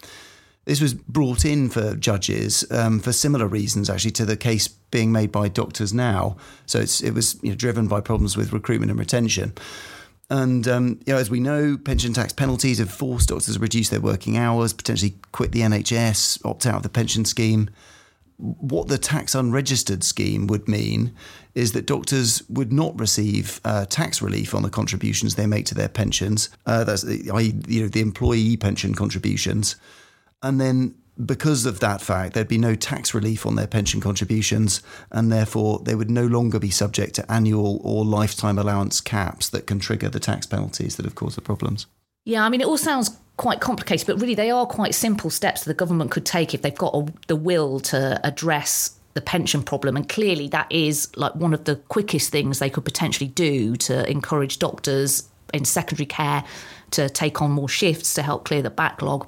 This 0.65 0.81
was 0.81 0.95
brought 0.95 1.45
in 1.45 1.69
for 1.69 1.95
judges 1.95 2.65
um, 2.71 3.01
for 3.01 3.13
similar 3.13 3.47
reasons, 3.47 3.91
actually, 3.91 4.13
to 4.13 4.25
the 4.25 4.37
case 4.37 4.67
being 4.69 5.13
made 5.13 5.31
by 5.31 5.49
doctors 5.49 5.93
now. 5.93 6.39
So 6.65 6.79
it 6.79 7.13
was 7.13 7.39
you 7.43 7.51
know, 7.51 7.57
driven 7.57 7.87
by 7.87 8.01
problems 8.01 8.35
with 8.35 8.55
recruitment 8.55 8.91
and 8.91 8.99
retention. 8.99 9.53
And 10.31 10.67
um, 10.69 11.01
you 11.05 11.13
know, 11.13 11.19
as 11.19 11.29
we 11.29 11.41
know, 11.41 11.77
pension 11.77 12.15
tax 12.15 12.33
penalties 12.33 12.79
have 12.79 12.91
forced 12.91 13.29
doctors 13.29 13.57
to 13.57 13.61
reduce 13.61 13.91
their 13.91 14.01
working 14.01 14.39
hours, 14.39 14.73
potentially 14.73 15.17
quit 15.33 15.53
the 15.53 15.61
NHS, 15.61 16.47
opt 16.47 16.65
out 16.65 16.77
of 16.77 16.83
the 16.83 16.89
pension 16.89 17.27
scheme 17.27 17.69
what 18.39 18.87
the 18.87 18.99
tax 18.99 19.35
unregistered 19.35 20.05
scheme 20.05 20.47
would 20.47 20.69
mean 20.69 21.13
is 21.55 21.73
that 21.73 21.87
doctors 21.87 22.43
would 22.49 22.73
not 22.73 22.99
receive 22.99 23.61
uh, 23.65 23.85
tax 23.87 24.23
relief 24.23 24.55
on 24.55 24.63
the 24.63 24.71
contributions 24.71 25.35
they 25.35 25.47
make 25.47 25.67
to 25.67 25.75
their 25.75 25.89
pensions. 25.89 26.49
Uh, 26.65 26.85
that's 26.85 27.03
the, 27.03 27.17
you 27.67 27.83
know, 27.83 27.89
the 27.89 28.01
employee 28.01 28.57
pension 28.57 28.95
contributions. 28.95 29.75
And 30.41 30.61
then 30.61 30.95
because 31.25 31.67
of 31.67 31.81
that 31.81 32.01
fact, 32.01 32.35
there'd 32.35 32.47
be 32.47 32.59
no 32.59 32.77
tax 32.77 33.13
relief 33.13 33.45
on 33.45 33.57
their 33.57 33.67
pension 33.67 34.01
contributions, 34.01 34.83
and 35.11 35.33
therefore 35.33 35.81
they 35.85 35.97
would 35.97 36.11
no 36.11 36.27
longer 36.27 36.61
be 36.61 36.71
subject 36.71 37.17
to 37.17 37.31
annual 37.31 37.81
or 37.83 38.05
lifetime 38.05 38.57
allowance 38.57 39.01
caps 39.01 39.49
that 39.49 39.67
can 39.67 39.81
trigger 39.81 40.09
the 40.09 40.21
tax 40.21 40.47
penalties 40.47 40.97
that 40.97 41.05
have 41.05 41.17
caused 41.17 41.37
the 41.37 41.43
problems. 41.43 41.87
Yeah, 42.29 42.45
I 42.45 42.51
mean, 42.51 42.61
it 42.61 42.67
all 42.67 42.77
sounds 42.77 43.17
quite 43.39 43.61
complicated, 43.61 44.07
but 44.07 44.21
really 44.21 44.35
they 44.35 44.51
are 44.51 44.67
quite 44.67 44.95
simple 44.95 45.31
steps 45.31 45.65
that 45.65 45.71
the 45.71 45.75
government 45.75 46.11
could 46.11 46.27
take 46.27 46.53
if 46.53 46.61
they've 46.61 46.77
got 46.77 46.95
a, 46.95 47.11
the 47.27 47.37
will 47.37 47.81
to 47.81 48.21
address 48.23 48.99
the 49.15 49.23
pension 49.23 49.63
problem. 49.63 49.97
And 49.97 50.07
clearly, 50.07 50.47
that 50.49 50.71
is 50.71 51.09
like 51.17 51.35
one 51.37 51.55
of 51.55 51.65
the 51.65 51.77
quickest 51.77 52.31
things 52.31 52.59
they 52.59 52.69
could 52.69 52.85
potentially 52.85 53.29
do 53.29 53.77
to 53.77 54.07
encourage 54.11 54.59
doctors 54.59 55.27
in 55.55 55.65
secondary 55.65 56.05
care 56.05 56.45
to 56.91 57.09
take 57.09 57.41
on 57.41 57.51
more 57.51 57.67
shifts 57.67 58.13
to 58.13 58.23
help 58.23 58.45
clear 58.45 58.61
the 58.61 58.69
backlog. 58.69 59.27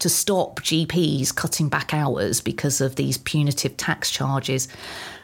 To 0.00 0.08
stop 0.08 0.60
GPs 0.60 1.34
cutting 1.34 1.68
back 1.68 1.92
hours 1.92 2.40
because 2.40 2.80
of 2.80 2.96
these 2.96 3.18
punitive 3.18 3.76
tax 3.76 4.10
charges. 4.10 4.68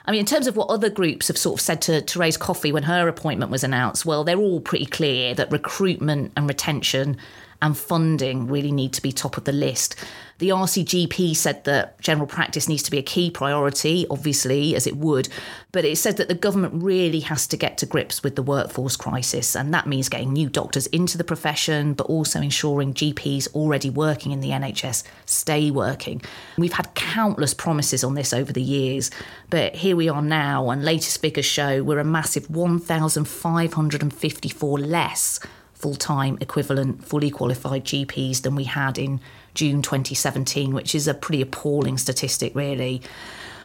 I 0.07 0.11
mean, 0.11 0.21
in 0.21 0.27
terms 0.27 0.47
of 0.47 0.57
what 0.57 0.69
other 0.69 0.91
groups 0.91 1.29
have 1.29 1.39
sort 1.39 1.61
of 1.61 1.65
said 1.65 1.81
to 1.83 2.01
Therese 2.03 2.37
Coffey 2.37 2.73
when 2.73 2.83
her 2.83 3.09
appointment 3.09 3.51
was 3.51 3.65
announced, 3.65 4.05
well, 4.05 4.25
they're 4.25 4.39
all 4.39 4.61
pretty 4.61 4.87
clear 4.87 5.35
that 5.35 5.51
recruitment 5.51 6.33
and 6.37 6.49
retention 6.49 7.17
and 7.65 7.77
funding 7.77 8.47
really 8.47 8.71
need 8.71 8.93
to 8.93 9.01
be 9.01 9.11
top 9.11 9.39
of 9.39 9.45
the 9.45 9.53
list. 9.53 9.97
The 10.39 10.51
RCGP 10.51 11.35
said 11.35 11.65
that 11.65 11.99
general 12.01 12.27
practice 12.27 12.69
needs 12.69 12.83
to 12.83 12.91
be 12.91 12.99
a 12.99 13.03
key 13.03 13.31
priority, 13.31 14.07
obviously, 14.11 14.77
as 14.77 14.87
it 14.87 14.99
would, 14.99 15.31
but 15.73 15.87
it 15.87 15.97
said 15.97 16.19
that 16.19 16.29
the 16.29 16.35
government 16.35 16.83
really 16.83 17.21
has 17.21 17.47
to 17.47 17.57
get 17.57 17.79
to 17.79 17.87
grips 17.87 18.23
with 18.23 18.37
the 18.37 18.43
workforce 18.43 18.97
crisis, 18.97 19.57
and 19.57 19.73
that 19.73 19.87
means 19.87 20.11
getting 20.11 20.35
new 20.35 20.51
doctors 20.51 20.87
into 20.89 21.17
the 21.17 21.25
profession, 21.25 21.95
but 21.95 22.05
also 22.05 22.43
ensuring 22.43 22.93
GPs 22.93 23.49
already 23.55 23.89
working 23.89 24.33
in 24.33 24.41
the 24.41 24.51
NHS 24.51 25.03
stay 25.25 25.71
working. 25.71 26.21
We've 26.59 26.75
had 26.75 26.95
countless 26.95 27.55
promises 27.55 28.05
on 28.05 28.13
this 28.15 28.35
over 28.35 28.53
the 28.53 28.61
years, 28.61 29.11
but 29.49 29.77
here 29.77 29.97
we 29.97 30.11
are 30.11 30.21
now, 30.21 30.69
and 30.69 30.85
latest 30.85 31.23
figures 31.23 31.47
show 31.47 31.83
we're 31.83 31.99
a 31.99 32.05
massive 32.05 32.51
1,554 32.51 34.79
less 34.81 35.41
full 35.85 35.95
time 35.95 36.39
equivalent, 36.41 37.05
fully 37.05 37.31
qualified 37.31 37.85
GPs 37.85 38.41
than 38.41 38.55
we 38.55 38.65
had 38.65 38.97
in 38.97 39.21
June 39.53 39.83
2017, 39.83 40.73
which 40.73 40.95
is 40.95 41.07
a 41.07 41.13
pretty 41.13 41.43
appalling 41.43 41.99
statistic, 41.99 42.55
really. 42.55 43.03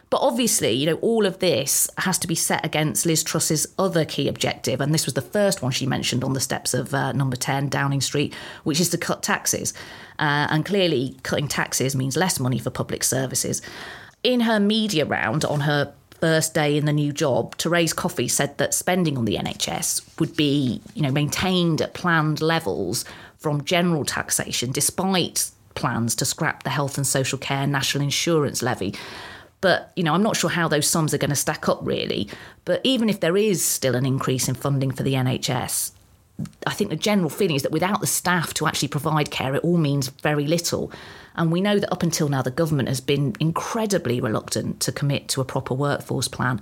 But 0.10 0.20
obviously, 0.22 0.74
you 0.74 0.86
know, 0.86 0.96
all 0.96 1.26
of 1.26 1.40
this 1.40 1.90
has 2.00 2.18
to 2.18 2.28
be 2.28 2.36
set 2.36 2.66
against 2.66 3.06
Liz 3.06 3.24
Truss's 3.24 3.74
other 3.80 4.04
key 4.04 4.28
objective, 4.28 4.82
and 4.82 4.94
this 4.94 5.06
was 5.06 5.14
the 5.14 5.22
first 5.22 5.62
one 5.62 5.72
she 5.72 5.86
mentioned 5.86 6.26
on 6.26 6.34
the 6.34 6.42
steps 6.42 6.74
of 6.74 6.94
uh, 6.94 7.14
number 7.14 7.38
10 7.38 7.70
Downing 7.70 8.02
Street, 8.02 8.34
which 8.66 8.82
is 8.82 8.90
to 8.90 8.98
cut 8.98 9.24
taxes. 9.24 9.74
Uh, 10.18 10.48
and 10.50 10.66
clearly, 10.66 11.16
cutting 11.24 11.48
taxes 11.48 11.96
means 11.96 12.18
less 12.18 12.38
money 12.38 12.60
for 12.60 12.70
public 12.70 13.06
services. 13.06 13.62
In 14.24 14.42
her 14.42 14.60
media 14.60 15.06
round 15.06 15.46
on 15.46 15.62
her 15.62 15.94
first 16.20 16.54
day 16.54 16.78
in 16.78 16.86
the 16.86 16.94
new 16.94 17.12
job, 17.12 17.56
Therese 17.58 17.94
Coffey 17.94 18.28
said 18.28 18.58
that 18.58 18.74
spending 18.74 19.18
on 19.18 19.26
the 19.26 19.36
NHS 19.36 20.20
would 20.20 20.36
be, 20.36 20.82
you 20.94 21.02
know, 21.02 21.12
maintained 21.12 21.82
at 21.82 21.94
planned 21.94 22.42
levels 22.42 23.06
from 23.38 23.64
general 23.64 24.06
taxation, 24.06 24.72
despite 24.72 25.52
plans 25.76 26.16
to 26.16 26.26
scrap 26.26 26.64
the 26.64 26.70
health 26.70 26.98
and 26.98 27.08
social 27.08 27.38
care 27.38 27.66
national 27.66 28.04
insurance 28.04 28.62
levy. 28.62 28.94
But, 29.62 29.92
you 29.96 30.04
know, 30.04 30.14
I'm 30.14 30.24
not 30.24 30.38
sure 30.38 30.50
how 30.50 30.68
those 30.68 30.88
sums 30.88 31.14
are 31.14 31.18
going 31.18 31.30
to 31.30 31.36
stack 31.36 31.68
up 31.68 31.80
really. 31.82 32.30
But 32.66 32.82
even 32.84 33.10
if 33.10 33.20
there 33.20 33.38
is 33.38 33.64
still 33.64 33.96
an 33.96 34.06
increase 34.06 34.48
in 34.48 34.56
funding 34.56 34.92
for 34.92 35.04
the 35.04 35.14
NHS, 35.14 35.92
I 36.66 36.74
think 36.74 36.90
the 36.90 36.96
general 36.96 37.30
feeling 37.30 37.56
is 37.56 37.64
that 37.64 37.72
without 37.72 38.02
the 38.02 38.08
staff 38.08 38.54
to 38.56 38.68
actually 38.68 38.88
provide 38.90 39.32
care, 39.32 39.56
it 39.56 39.64
all 39.64 39.78
means 39.78 40.10
very 40.10 40.48
little. 40.48 40.92
And 41.36 41.52
we 41.52 41.62
know 41.62 41.80
that 41.80 41.92
up 41.92 42.04
until 42.04 42.30
now, 42.30 42.42
the 42.42 42.52
government 42.52 42.90
has 42.90 43.02
been 43.02 43.36
incredibly 43.40 44.20
reluctant 44.20 44.80
to 44.82 44.92
commit 44.92 45.28
to 45.30 45.42
a 45.42 45.46
proper 45.46 45.74
workforce 45.74 46.28
plan. 46.28 46.62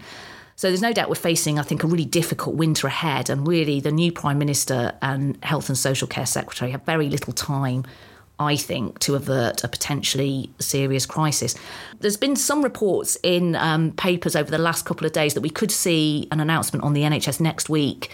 So 0.55 0.69
there's 0.69 0.81
no 0.81 0.93
doubt 0.93 1.09
we're 1.09 1.15
facing, 1.15 1.59
I 1.59 1.63
think, 1.63 1.83
a 1.83 1.87
really 1.87 2.05
difficult 2.05 2.55
winter 2.55 2.87
ahead. 2.87 3.29
And 3.29 3.47
really, 3.47 3.79
the 3.79 3.91
new 3.91 4.11
Prime 4.11 4.39
Minister 4.39 4.93
and 5.01 5.37
Health 5.43 5.69
and 5.69 5.77
Social 5.77 6.07
Care 6.07 6.25
Secretary 6.25 6.71
have 6.71 6.83
very 6.83 7.09
little 7.09 7.33
time 7.33 7.85
I 8.39 8.55
think, 8.55 8.99
to 8.99 9.15
avert 9.15 9.63
a 9.63 9.67
potentially 9.67 10.51
serious 10.59 11.05
crisis. 11.05 11.55
There's 11.99 12.17
been 12.17 12.35
some 12.35 12.61
reports 12.61 13.17
in 13.23 13.55
um, 13.55 13.91
papers 13.93 14.35
over 14.35 14.51
the 14.51 14.59
last 14.59 14.85
couple 14.85 15.07
of 15.07 15.13
days 15.13 15.33
that 15.33 15.41
we 15.41 15.49
could 15.49 15.71
see 15.71 16.27
an 16.31 16.39
announcement 16.39 16.85
on 16.85 16.93
the 16.93 17.01
NHS 17.01 17.39
next 17.39 17.67
week. 17.67 18.11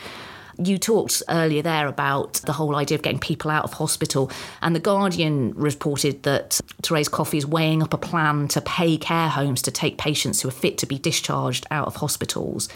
You 0.57 0.77
talked 0.77 1.24
earlier 1.29 1.62
there 1.62 1.88
about 1.88 2.33
the 2.45 2.53
whole 2.53 2.75
idea 2.75 2.95
of 2.95 3.01
getting 3.01 3.19
people 3.19 3.50
out 3.50 3.63
of 3.63 3.74
hospital, 3.74 4.31
and 4.62 4.75
The 4.75 4.79
Guardian 4.79 5.53
reported 5.55 6.24
that 6.24 6.60
Therese 6.81 7.10
Coffey 7.10 7.38
is 7.38 7.45
weighing 7.45 7.81
up 7.81 7.93
a 7.93 7.98
plan 7.98 8.48
to 8.50 8.62
pay 8.62 8.98
care 8.98 9.29
homes 9.29 9.62
to 9.63 9.72
take 9.72 9.98
patients 9.98 10.41
who 10.41 10.50
are 10.50 10.51
fit 10.51 10.77
to 10.79 10.86
be 10.86 11.00
discharged 11.00 11.65
out 11.72 11.88
of 11.88 11.95
hospitals. 11.98 12.69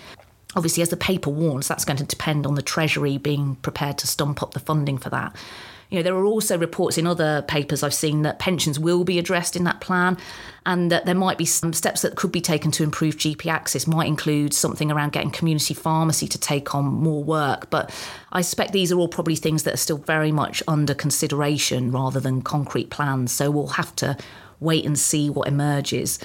Obviously, 0.55 0.81
as 0.81 0.89
the 0.89 0.97
paper 0.97 1.29
warns, 1.29 1.67
that's 1.67 1.85
going 1.85 1.97
to 1.97 2.03
depend 2.03 2.47
on 2.47 2.55
the 2.55 2.61
Treasury 2.61 3.17
being 3.17 3.57
prepared 3.57 3.97
to 3.99 4.07
stump 4.07 4.41
up 4.41 4.53
the 4.53 4.59
funding 4.59 4.97
for 4.97 5.09
that. 5.09 5.35
You 5.89 5.99
know, 5.99 6.03
there 6.03 6.15
are 6.15 6.25
also 6.25 6.57
reports 6.57 6.97
in 6.97 7.07
other 7.07 7.43
papers 7.43 7.81
I've 7.81 7.93
seen 7.93 8.23
that 8.23 8.39
pensions 8.39 8.77
will 8.77 9.05
be 9.05 9.19
addressed 9.19 9.55
in 9.55 9.63
that 9.63 9.79
plan 9.79 10.17
and 10.65 10.91
that 10.91 11.05
there 11.05 11.15
might 11.15 11.37
be 11.37 11.45
some 11.45 11.71
steps 11.71 12.01
that 12.01 12.17
could 12.17 12.31
be 12.31 12.41
taken 12.41 12.71
to 12.71 12.83
improve 12.83 13.15
GP 13.15 13.49
access, 13.49 13.87
might 13.87 14.07
include 14.07 14.53
something 14.53 14.91
around 14.91 15.13
getting 15.13 15.31
community 15.31 15.73
pharmacy 15.73 16.27
to 16.27 16.37
take 16.37 16.75
on 16.75 16.85
more 16.85 17.23
work. 17.23 17.69
But 17.69 17.89
I 18.33 18.41
suspect 18.41 18.73
these 18.73 18.91
are 18.91 18.97
all 18.97 19.07
probably 19.07 19.35
things 19.35 19.63
that 19.63 19.75
are 19.75 19.77
still 19.77 19.97
very 19.97 20.31
much 20.31 20.61
under 20.67 20.93
consideration 20.93 21.91
rather 21.91 22.19
than 22.19 22.41
concrete 22.41 22.89
plans. 22.89 23.31
So 23.31 23.49
we'll 23.49 23.67
have 23.67 23.95
to 23.97 24.17
wait 24.59 24.85
and 24.85 24.99
see 24.99 25.29
what 25.29 25.47
emerges. 25.47 26.19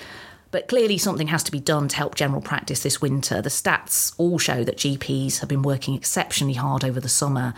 But 0.51 0.69
clearly, 0.69 0.99
something 0.99 1.29
has 1.29 1.43
to 1.45 1.53
be 1.53 1.61
done 1.61 1.89
to 1.89 1.97
help 1.97 2.15
general 2.15 2.43
practice 2.43 2.83
this 2.83 3.01
winter. 3.01 3.41
The 3.41 3.49
stats 3.49 4.13
all 4.19 4.39
show 4.39 4.65
that 4.65 4.77
GPs 4.77 5.39
have 5.39 5.49
been 5.49 5.63
working 5.63 5.95
exceptionally 5.95 6.55
hard 6.55 6.85
over 6.85 7.01
the 7.01 7.09
summer. 7.09 7.55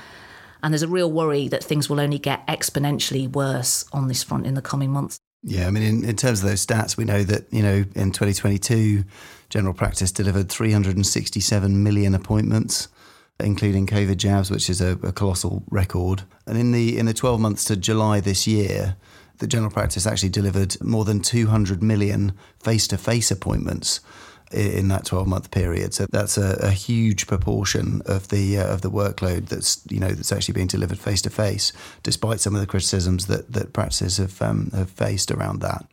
And 0.65 0.73
there's 0.73 0.83
a 0.83 0.89
real 0.89 1.13
worry 1.13 1.47
that 1.49 1.63
things 1.63 1.91
will 1.91 2.01
only 2.01 2.19
get 2.19 2.47
exponentially 2.47 3.31
worse 3.31 3.85
on 3.93 4.09
this 4.09 4.23
front 4.23 4.47
in 4.47 4.55
the 4.55 4.63
coming 4.63 4.91
months. 4.91 5.21
Yeah, 5.43 5.67
I 5.67 5.71
mean, 5.71 5.83
in, 5.83 6.05
in 6.07 6.17
terms 6.17 6.43
of 6.43 6.49
those 6.49 6.65
stats, 6.65 6.97
we 6.97 7.05
know 7.05 7.23
that, 7.23 7.53
you 7.53 7.63
know, 7.63 7.85
in 7.95 8.13
2022, 8.13 9.05
general 9.51 9.75
practice 9.75 10.11
delivered 10.11 10.49
367 10.49 11.83
million 11.83 12.15
appointments, 12.15 12.89
including 13.39 13.87
COVID 13.87 14.17
jabs, 14.17 14.51
which 14.51 14.71
is 14.71 14.81
a, 14.81 14.93
a 15.03 15.13
colossal 15.13 15.65
record. 15.69 16.23
And 16.47 16.57
in 16.57 16.73
the 16.73 16.97
in 16.97 17.05
the 17.05 17.13
12 17.13 17.39
months 17.39 17.65
to 17.65 17.77
July 17.77 18.21
this 18.21 18.47
year, 18.47 18.97
the 19.41 19.47
general 19.47 19.71
practice 19.71 20.07
actually 20.07 20.31
delivered 20.31 20.83
more 20.83 21.05
than 21.05 21.21
200 21.21 21.83
million 21.83 22.33
face 22.59 22.89
to 22.89 22.97
face 22.97 23.31
appointments 23.31 24.01
in 24.53 24.89
that 24.89 25.05
12 25.05 25.27
month 25.27 25.51
period. 25.51 25.95
So 25.95 26.07
that's 26.07 26.39
a, 26.39 26.59
a 26.63 26.71
huge 26.71 27.27
proportion 27.27 28.03
of 28.07 28.29
the 28.29 28.59
uh, 28.59 28.73
of 28.73 28.83
the 28.83 28.91
workload 28.91 29.47
that's 29.49 29.83
you 29.89 30.01
know 30.01 30.11
that's 30.11 30.33
actually 30.33 30.55
being 30.55 30.67
delivered 30.67 30.99
face 30.99 31.23
to 31.23 31.31
face, 31.31 31.73
despite 32.03 32.41
some 32.41 32.55
of 32.55 32.61
the 32.61 32.67
criticisms 32.67 33.27
that 33.27 33.53
that 33.53 33.73
practices 33.73 34.19
have 34.19 34.41
um, 34.43 34.71
have 34.75 34.91
faced 34.91 35.31
around 35.31 35.61
that. 35.61 35.87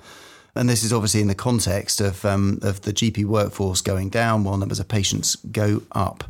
And 0.53 0.67
this 0.70 0.84
is 0.84 0.91
obviously 0.91 1.22
in 1.22 1.27
the 1.27 1.36
context 1.36 2.02
of 2.02 2.26
um, 2.26 2.60
of 2.62 2.82
the 2.82 2.93
GP 2.93 3.26
workforce 3.26 3.82
going 3.82 4.10
down 4.10 4.43
while 4.43 4.58
numbers 4.58 4.80
of 4.80 4.88
patients 4.88 5.36
go 5.36 5.84
up. 5.93 6.23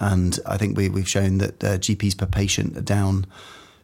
And 0.00 0.38
I 0.46 0.56
think 0.56 0.76
we, 0.76 0.88
we've 0.88 1.08
shown 1.08 1.38
that 1.38 1.62
uh, 1.62 1.78
GPs 1.78 2.18
per 2.18 2.26
patient 2.26 2.76
are 2.76 2.82
down 2.82 3.26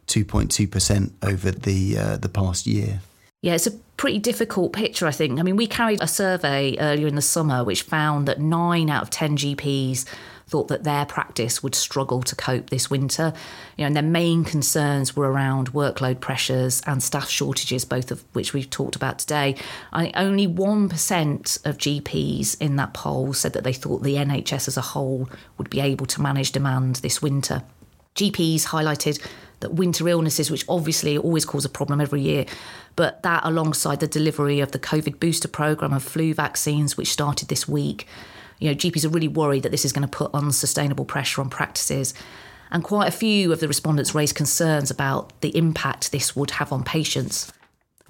2.2% 0.07 1.11
over 1.23 1.51
the 1.51 1.97
uh, 1.97 2.17
the 2.17 2.29
past 2.29 2.67
year. 2.67 3.01
Yeah, 3.41 3.55
it's 3.55 3.65
a 3.65 3.71
pretty 3.97 4.19
difficult 4.19 4.71
picture, 4.71 5.07
I 5.07 5.11
think. 5.11 5.39
I 5.39 5.43
mean, 5.43 5.55
we 5.55 5.65
carried 5.65 6.01
a 6.01 6.07
survey 6.07 6.75
earlier 6.79 7.07
in 7.07 7.15
the 7.15 7.23
summer 7.23 7.63
which 7.63 7.81
found 7.81 8.27
that 8.27 8.39
nine 8.39 8.87
out 8.87 9.01
of 9.01 9.09
10 9.09 9.37
GPs 9.37 10.05
thought 10.45 10.67
that 10.67 10.83
their 10.83 11.05
practice 11.07 11.63
would 11.63 11.73
struggle 11.73 12.21
to 12.21 12.35
cope 12.35 12.69
this 12.69 12.91
winter. 12.91 13.33
You 13.77 13.83
know, 13.83 13.87
and 13.87 13.95
their 13.95 14.03
main 14.03 14.43
concerns 14.43 15.15
were 15.15 15.31
around 15.31 15.71
workload 15.71 16.19
pressures 16.19 16.83
and 16.85 17.01
staff 17.01 17.29
shortages, 17.29 17.83
both 17.83 18.11
of 18.11 18.23
which 18.33 18.53
we've 18.53 18.69
talked 18.69 18.95
about 18.95 19.17
today. 19.17 19.55
I 19.91 20.11
only 20.13 20.47
1% 20.47 21.65
of 21.65 21.77
GPs 21.79 22.61
in 22.61 22.75
that 22.75 22.93
poll 22.93 23.33
said 23.33 23.53
that 23.53 23.63
they 23.63 23.73
thought 23.73 24.03
the 24.03 24.17
NHS 24.17 24.67
as 24.67 24.77
a 24.77 24.81
whole 24.81 25.27
would 25.57 25.69
be 25.71 25.79
able 25.79 26.05
to 26.07 26.21
manage 26.21 26.51
demand 26.51 26.97
this 26.97 27.23
winter. 27.23 27.63
GPs 28.13 28.65
highlighted 28.65 29.25
that 29.61 29.73
winter 29.73 30.07
illnesses, 30.07 30.51
which 30.51 30.65
obviously 30.67 31.17
always 31.17 31.45
cause 31.45 31.65
a 31.65 31.69
problem 31.69 32.01
every 32.01 32.21
year, 32.21 32.45
but 32.95 33.23
that 33.23 33.41
alongside 33.43 33.99
the 33.99 34.07
delivery 34.07 34.59
of 34.59 34.71
the 34.71 34.79
COVID 34.79 35.19
booster 35.19 35.47
program 35.47 35.93
of 35.93 36.03
flu 36.03 36.33
vaccines, 36.33 36.97
which 36.97 37.11
started 37.11 37.47
this 37.47 37.67
week, 37.67 38.07
you 38.59 38.69
know, 38.69 38.75
GPs 38.75 39.05
are 39.05 39.09
really 39.09 39.27
worried 39.27 39.63
that 39.63 39.71
this 39.71 39.85
is 39.85 39.93
going 39.93 40.07
to 40.07 40.17
put 40.17 40.31
unsustainable 40.33 41.05
pressure 41.05 41.41
on 41.41 41.49
practices. 41.49 42.13
And 42.69 42.83
quite 42.83 43.07
a 43.07 43.11
few 43.11 43.51
of 43.51 43.59
the 43.59 43.67
respondents 43.67 44.13
raised 44.13 44.35
concerns 44.35 44.91
about 44.91 45.39
the 45.41 45.55
impact 45.57 46.11
this 46.11 46.35
would 46.35 46.51
have 46.51 46.71
on 46.71 46.83
patients 46.83 47.51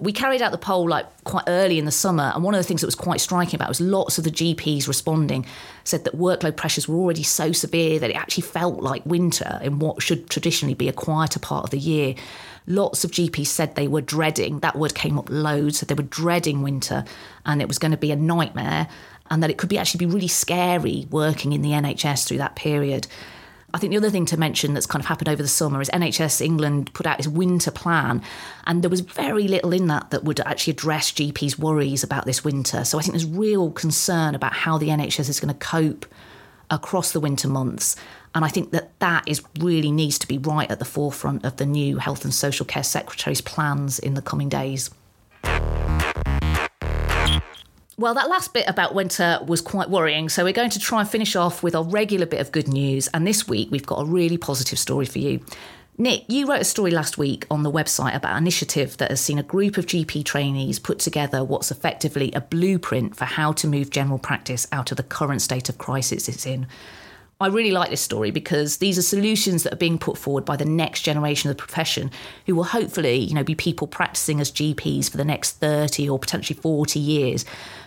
we 0.02 0.12
carried 0.12 0.42
out 0.42 0.50
the 0.50 0.58
poll 0.58 0.88
like 0.88 1.06
quite 1.22 1.44
early 1.46 1.78
in 1.78 1.84
the 1.84 1.92
summer, 1.92 2.32
and 2.34 2.42
one 2.42 2.54
of 2.54 2.58
the 2.58 2.64
things 2.64 2.80
that 2.80 2.88
was 2.88 2.96
quite 2.96 3.20
striking 3.20 3.54
about 3.54 3.66
it 3.66 3.70
was 3.70 3.80
lots 3.80 4.18
of 4.18 4.24
the 4.24 4.30
GPs 4.30 4.88
responding 4.88 5.46
said 5.84 6.02
that 6.04 6.18
workload 6.18 6.56
pressures 6.56 6.88
were 6.88 6.96
already 6.96 7.22
so 7.22 7.52
severe 7.52 8.00
that 8.00 8.10
it 8.10 8.16
actually 8.16 8.42
felt 8.42 8.82
like 8.82 9.06
winter 9.06 9.60
in 9.62 9.78
what 9.78 10.02
should 10.02 10.28
traditionally 10.28 10.74
be 10.74 10.88
a 10.88 10.92
quieter 10.92 11.38
part 11.38 11.62
of 11.62 11.70
the 11.70 11.78
year. 11.78 12.16
Lots 12.66 13.04
of 13.04 13.12
GPs 13.12 13.46
said 13.46 13.76
they 13.76 13.86
were 13.86 14.00
dreading 14.00 14.58
that 14.60 14.76
word 14.76 14.94
came 14.94 15.18
up 15.18 15.30
loads, 15.30 15.78
that 15.78 15.86
they 15.86 15.94
were 15.94 16.02
dreading 16.02 16.62
winter, 16.62 17.04
and 17.46 17.62
it 17.62 17.68
was 17.68 17.78
going 17.78 17.92
to 17.92 17.96
be 17.96 18.10
a 18.10 18.16
nightmare, 18.16 18.88
and 19.30 19.40
that 19.40 19.50
it 19.50 19.58
could 19.58 19.68
be 19.68 19.78
actually 19.78 20.04
be 20.04 20.12
really 20.12 20.28
scary 20.28 21.06
working 21.10 21.52
in 21.52 21.62
the 21.62 21.70
NHS 21.70 22.26
through 22.26 22.38
that 22.38 22.56
period. 22.56 23.06
I 23.74 23.78
think 23.78 23.90
the 23.90 23.96
other 23.96 24.10
thing 24.10 24.26
to 24.26 24.36
mention 24.36 24.74
that's 24.74 24.86
kind 24.86 25.02
of 25.02 25.06
happened 25.06 25.30
over 25.30 25.42
the 25.42 25.48
summer 25.48 25.80
is 25.80 25.88
NHS 25.90 26.40
England 26.42 26.92
put 26.92 27.06
out 27.06 27.18
its 27.18 27.28
winter 27.28 27.70
plan, 27.70 28.22
and 28.66 28.82
there 28.82 28.90
was 28.90 29.00
very 29.00 29.48
little 29.48 29.72
in 29.72 29.86
that 29.86 30.10
that 30.10 30.24
would 30.24 30.40
actually 30.40 30.72
address 30.72 31.10
GPs' 31.12 31.58
worries 31.58 32.04
about 32.04 32.26
this 32.26 32.44
winter. 32.44 32.84
So 32.84 32.98
I 32.98 33.02
think 33.02 33.12
there's 33.12 33.26
real 33.26 33.70
concern 33.70 34.34
about 34.34 34.52
how 34.52 34.76
the 34.76 34.88
NHS 34.88 35.28
is 35.28 35.40
going 35.40 35.54
to 35.54 35.58
cope 35.58 36.04
across 36.70 37.12
the 37.12 37.20
winter 37.20 37.48
months. 37.48 37.96
And 38.34 38.44
I 38.44 38.48
think 38.48 38.72
that 38.72 38.98
that 39.00 39.26
is 39.26 39.42
really 39.60 39.90
needs 39.90 40.18
to 40.20 40.28
be 40.28 40.38
right 40.38 40.70
at 40.70 40.78
the 40.78 40.84
forefront 40.84 41.44
of 41.44 41.56
the 41.56 41.66
new 41.66 41.98
Health 41.98 42.24
and 42.24 42.32
Social 42.32 42.64
Care 42.64 42.82
Secretary's 42.82 43.40
plans 43.40 43.98
in 43.98 44.14
the 44.14 44.22
coming 44.22 44.48
days. 44.48 44.90
Well, 48.02 48.14
that 48.14 48.28
last 48.28 48.52
bit 48.52 48.68
about 48.68 48.96
winter 48.96 49.38
was 49.46 49.60
quite 49.60 49.88
worrying. 49.88 50.28
So, 50.28 50.42
we're 50.42 50.52
going 50.52 50.70
to 50.70 50.80
try 50.80 51.02
and 51.02 51.08
finish 51.08 51.36
off 51.36 51.62
with 51.62 51.76
our 51.76 51.84
regular 51.84 52.26
bit 52.26 52.40
of 52.40 52.50
good 52.50 52.66
news. 52.66 53.06
And 53.14 53.24
this 53.24 53.46
week, 53.46 53.68
we've 53.70 53.86
got 53.86 54.00
a 54.00 54.04
really 54.04 54.36
positive 54.36 54.80
story 54.80 55.06
for 55.06 55.20
you. 55.20 55.38
Nick, 55.98 56.24
you 56.26 56.48
wrote 56.48 56.62
a 56.62 56.64
story 56.64 56.90
last 56.90 57.16
week 57.16 57.46
on 57.48 57.62
the 57.62 57.70
website 57.70 58.16
about 58.16 58.32
an 58.32 58.38
initiative 58.38 58.96
that 58.96 59.10
has 59.10 59.20
seen 59.20 59.38
a 59.38 59.44
group 59.44 59.78
of 59.78 59.86
GP 59.86 60.24
trainees 60.24 60.80
put 60.80 60.98
together 60.98 61.44
what's 61.44 61.70
effectively 61.70 62.32
a 62.32 62.40
blueprint 62.40 63.14
for 63.14 63.24
how 63.24 63.52
to 63.52 63.68
move 63.68 63.90
general 63.90 64.18
practice 64.18 64.66
out 64.72 64.90
of 64.90 64.96
the 64.96 65.04
current 65.04 65.40
state 65.40 65.68
of 65.68 65.78
crisis 65.78 66.28
it's 66.28 66.44
in. 66.44 66.66
I 67.42 67.48
really 67.48 67.72
like 67.72 67.90
this 67.90 68.00
story 68.00 68.30
because 68.30 68.78
these 68.78 68.98
are 68.98 69.02
solutions 69.02 69.64
that 69.64 69.72
are 69.72 69.76
being 69.76 69.98
put 69.98 70.16
forward 70.16 70.44
by 70.44 70.56
the 70.56 70.64
next 70.64 71.02
generation 71.02 71.50
of 71.50 71.56
the 71.56 71.60
profession 71.60 72.10
who 72.46 72.54
will 72.54 72.64
hopefully, 72.64 73.16
you 73.16 73.34
know, 73.34 73.44
be 73.44 73.54
people 73.54 73.86
practicing 73.86 74.40
as 74.40 74.50
GPs 74.50 75.10
for 75.10 75.16
the 75.16 75.24
next 75.24 75.52
30 75.52 76.08
or 76.08 76.18
potentially 76.18 76.58
40 76.58 76.98
years. 76.98 77.44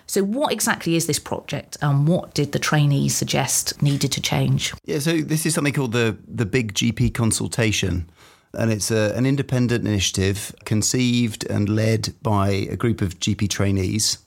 So 0.08 0.24
what 0.24 0.52
exactly 0.52 0.96
is 0.96 1.08
this 1.08 1.20
project 1.20 1.78
and 1.82 2.08
what 2.08 2.34
did 2.34 2.52
the 2.52 2.60
trainees 2.60 3.16
suggest 3.16 3.82
needed 3.82 4.12
to 4.12 4.22
change? 4.22 4.74
Yeah, 4.86 5.00
so 5.00 5.18
this 5.18 5.46
is 5.46 5.54
something 5.54 5.74
called 5.74 5.94
the 5.94 6.18
the 6.28 6.46
Big 6.46 6.74
GP 6.74 7.14
consultation 7.14 8.10
and 8.54 8.72
it's 8.72 8.92
a, 8.92 9.14
an 9.16 9.26
independent 9.26 9.88
initiative 9.88 10.56
conceived 10.66 11.46
and 11.50 11.70
led 11.70 12.14
by 12.22 12.50
a 12.50 12.76
group 12.76 13.02
of 13.02 13.20
GP 13.20 13.50
trainees. 13.50 14.20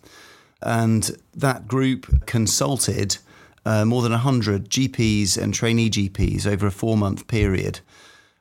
And 0.60 1.10
that 1.34 1.68
group 1.68 2.26
consulted 2.26 3.18
uh, 3.68 3.84
more 3.84 4.00
than 4.00 4.12
100 4.12 4.70
GPs 4.70 5.36
and 5.36 5.52
trainee 5.52 5.90
GPs 5.90 6.46
over 6.46 6.66
a 6.66 6.70
four 6.70 6.96
month 6.96 7.26
period. 7.26 7.80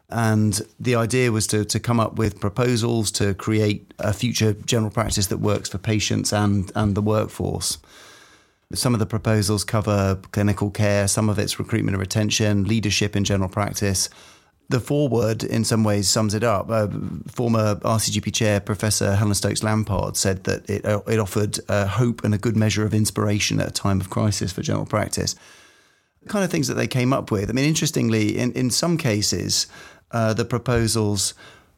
And 0.10 0.62
the 0.80 0.96
idea 0.96 1.34
was 1.34 1.48
to, 1.48 1.66
to 1.66 1.82
come 1.82 2.00
up 2.00 2.18
with 2.18 2.40
proposals 2.40 3.12
to 3.12 3.34
create 3.34 3.94
a 4.00 4.14
future 4.14 4.54
general 4.54 4.90
practice 4.90 5.28
that 5.28 5.40
works 5.40 5.68
for 5.68 5.80
patients 5.80 6.32
and, 6.32 6.72
and 6.76 6.96
the 6.96 7.02
workforce. 7.02 7.78
Some 8.74 8.94
of 8.94 9.00
the 9.00 9.06
proposals 9.06 9.66
cover 9.66 10.18
clinical 10.32 10.72
care, 10.72 11.10
some 11.10 11.28
of 11.28 11.38
it's 11.40 11.60
recruitment 11.60 11.96
and 11.96 12.00
retention, 12.00 12.64
leadership 12.64 13.14
in 13.14 13.26
general 13.26 13.50
practice. 13.50 14.10
The 14.70 14.82
foreword, 14.82 15.44
in 15.44 15.64
some 15.64 15.86
ways, 15.86 16.10
sums 16.10 16.34
it 16.34 16.44
up. 16.44 16.70
Uh, 16.70 16.88
former 17.28 17.76
RCGP 17.76 18.34
chair 18.34 18.60
Professor 18.60 19.16
Helen 19.16 19.34
Stokes 19.34 19.64
Lampard 19.64 20.18
said 20.18 20.44
that 20.44 20.70
it, 20.70 20.86
uh, 20.86 21.02
it 21.08 21.20
offered 21.20 21.60
uh, 21.70 21.88
hope 21.88 22.24
and 22.26 22.34
a 22.34 22.38
good 22.38 22.58
measure 22.58 22.84
of 22.84 22.94
inspiration 22.94 23.62
at 23.62 23.68
a 23.70 23.72
time 23.72 24.02
of 24.02 24.10
crisis 24.10 24.52
for 24.52 24.62
general 24.62 24.86
practice. 24.86 25.36
The 26.22 26.30
kind 26.30 26.44
of 26.44 26.52
things 26.52 26.68
that 26.68 26.74
they 26.74 26.88
came 26.88 27.14
up 27.14 27.32
with. 27.32 27.50
I 27.50 27.54
mean, 27.54 27.64
interestingly, 27.64 28.38
in, 28.38 28.52
in 28.54 28.70
some 28.70 28.98
cases, 28.98 29.68
uh, 30.12 30.34
the 30.34 30.44
proposals 30.44 31.34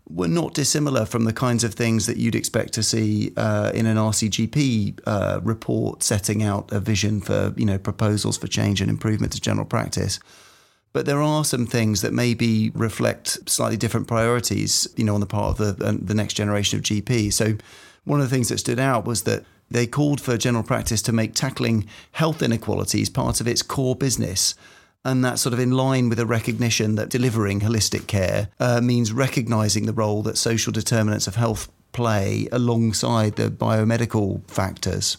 were 0.10 0.28
not 0.28 0.56
dissimilar 0.56 1.06
from 1.06 1.26
the 1.26 1.34
kinds 1.34 1.64
of 1.64 1.76
things 1.76 2.08
that 2.08 2.18
you'd 2.18 2.36
expect 2.36 2.74
to 2.74 2.84
see 2.84 3.32
uh, 3.38 3.72
in 3.74 3.86
an 3.86 3.98
RCGP 3.98 5.00
uh, 5.06 5.40
report 5.44 6.02
setting 6.02 6.42
out 6.42 6.72
a 6.72 6.80
vision 6.80 7.22
for 7.22 7.54
you 7.56 7.66
know 7.66 7.78
proposals 7.78 8.38
for 8.38 8.48
change 8.48 8.82
and 8.82 8.90
improvement 8.90 9.32
to 9.34 9.40
general 9.40 9.66
practice. 9.66 10.20
But 10.92 11.06
there 11.06 11.22
are 11.22 11.46
some 11.46 11.68
things 11.68 12.02
that 12.02 12.14
maybe 12.14 12.72
reflect 12.72 13.50
slightly 13.50 13.78
different 13.78 14.08
priorities, 14.08 14.88
you 14.96 15.04
know, 15.04 15.14
on 15.14 15.20
the 15.20 15.28
part 15.28 15.60
of 15.60 15.78
the 15.78 15.86
uh, 15.86 15.94
the 16.02 16.16
next 16.16 16.34
generation 16.34 16.80
of 16.80 16.86
GP. 16.86 17.32
So 17.32 17.58
one 18.06 18.20
of 18.20 18.30
the 18.30 18.36
things 18.36 18.50
that 18.50 18.58
stood 18.58 18.80
out 18.80 19.06
was 19.06 19.24
that 19.24 19.44
they 19.70 19.86
called 19.86 20.20
for 20.20 20.38
general 20.38 20.64
practice 20.64 21.02
to 21.04 21.12
make 21.12 21.34
tackling 21.34 21.88
health 22.14 22.42
inequalities 22.42 23.10
part 23.10 23.40
of 23.40 23.48
its 23.48 23.62
core 23.62 23.96
business. 23.96 24.56
And 25.06 25.24
that's 25.24 25.42
sort 25.42 25.54
of 25.54 25.60
in 25.60 25.72
line 25.72 26.10
with 26.10 26.20
a 26.20 26.26
recognition 26.26 26.96
that 26.96 27.10
delivering 27.10 27.62
holistic 27.62 28.08
care 28.08 28.50
uh, 28.60 28.82
means 28.82 29.14
recognizing 29.14 29.86
the 29.86 29.94
role 29.94 30.24
that 30.24 30.38
social 30.38 30.74
determinants 30.74 31.28
of 31.28 31.36
health 31.36 31.72
play 31.92 32.48
alongside 32.52 33.36
the 33.36 33.50
biomedical 33.50 34.44
factors. 34.50 35.18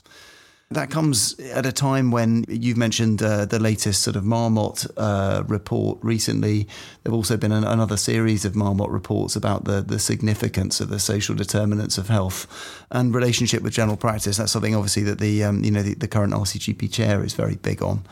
That 0.73 0.89
comes 0.89 1.37
at 1.41 1.67
a 1.67 1.73
time 1.73 2.13
when 2.13 2.45
you've 2.49 2.77
mentioned 2.77 3.21
uh, 3.25 3.45
the 3.45 3.59
latest 3.59 4.05
sort 4.05 4.15
of 4.15 4.25
Marmot 4.25 4.87
uh, 4.97 5.43
report 5.49 5.99
recently. 6.01 6.63
There 7.03 7.11
have 7.11 7.15
also 7.15 7.37
been 7.37 7.51
an, 7.51 7.65
another 7.65 7.97
series 7.97 8.45
of 8.45 8.55
Marmot 8.55 8.89
reports 8.89 9.35
about 9.35 9.65
the, 9.65 9.81
the 9.81 9.99
significance 9.99 10.81
of 10.81 10.89
the 10.89 11.01
social 11.01 11.35
determinants 11.35 11.99
of 11.99 12.07
health 12.07 12.47
and 12.93 13.13
relationship 13.13 13.63
with 13.63 13.73
general 13.73 13.97
practice. 13.97 14.37
That's 14.37 14.53
something 14.53 14.77
obviously 14.77 15.03
that 15.03 15.19
the 15.19 15.43
um, 15.43 15.65
you 15.65 15.73
know 15.73 15.83
the, 15.83 15.95
the 15.95 16.07
current 16.07 16.33
RCGP 16.33 16.93
chair 16.93 17.25
is 17.25 17.33
very 17.33 17.57
big 17.57 17.83
on. 17.83 18.05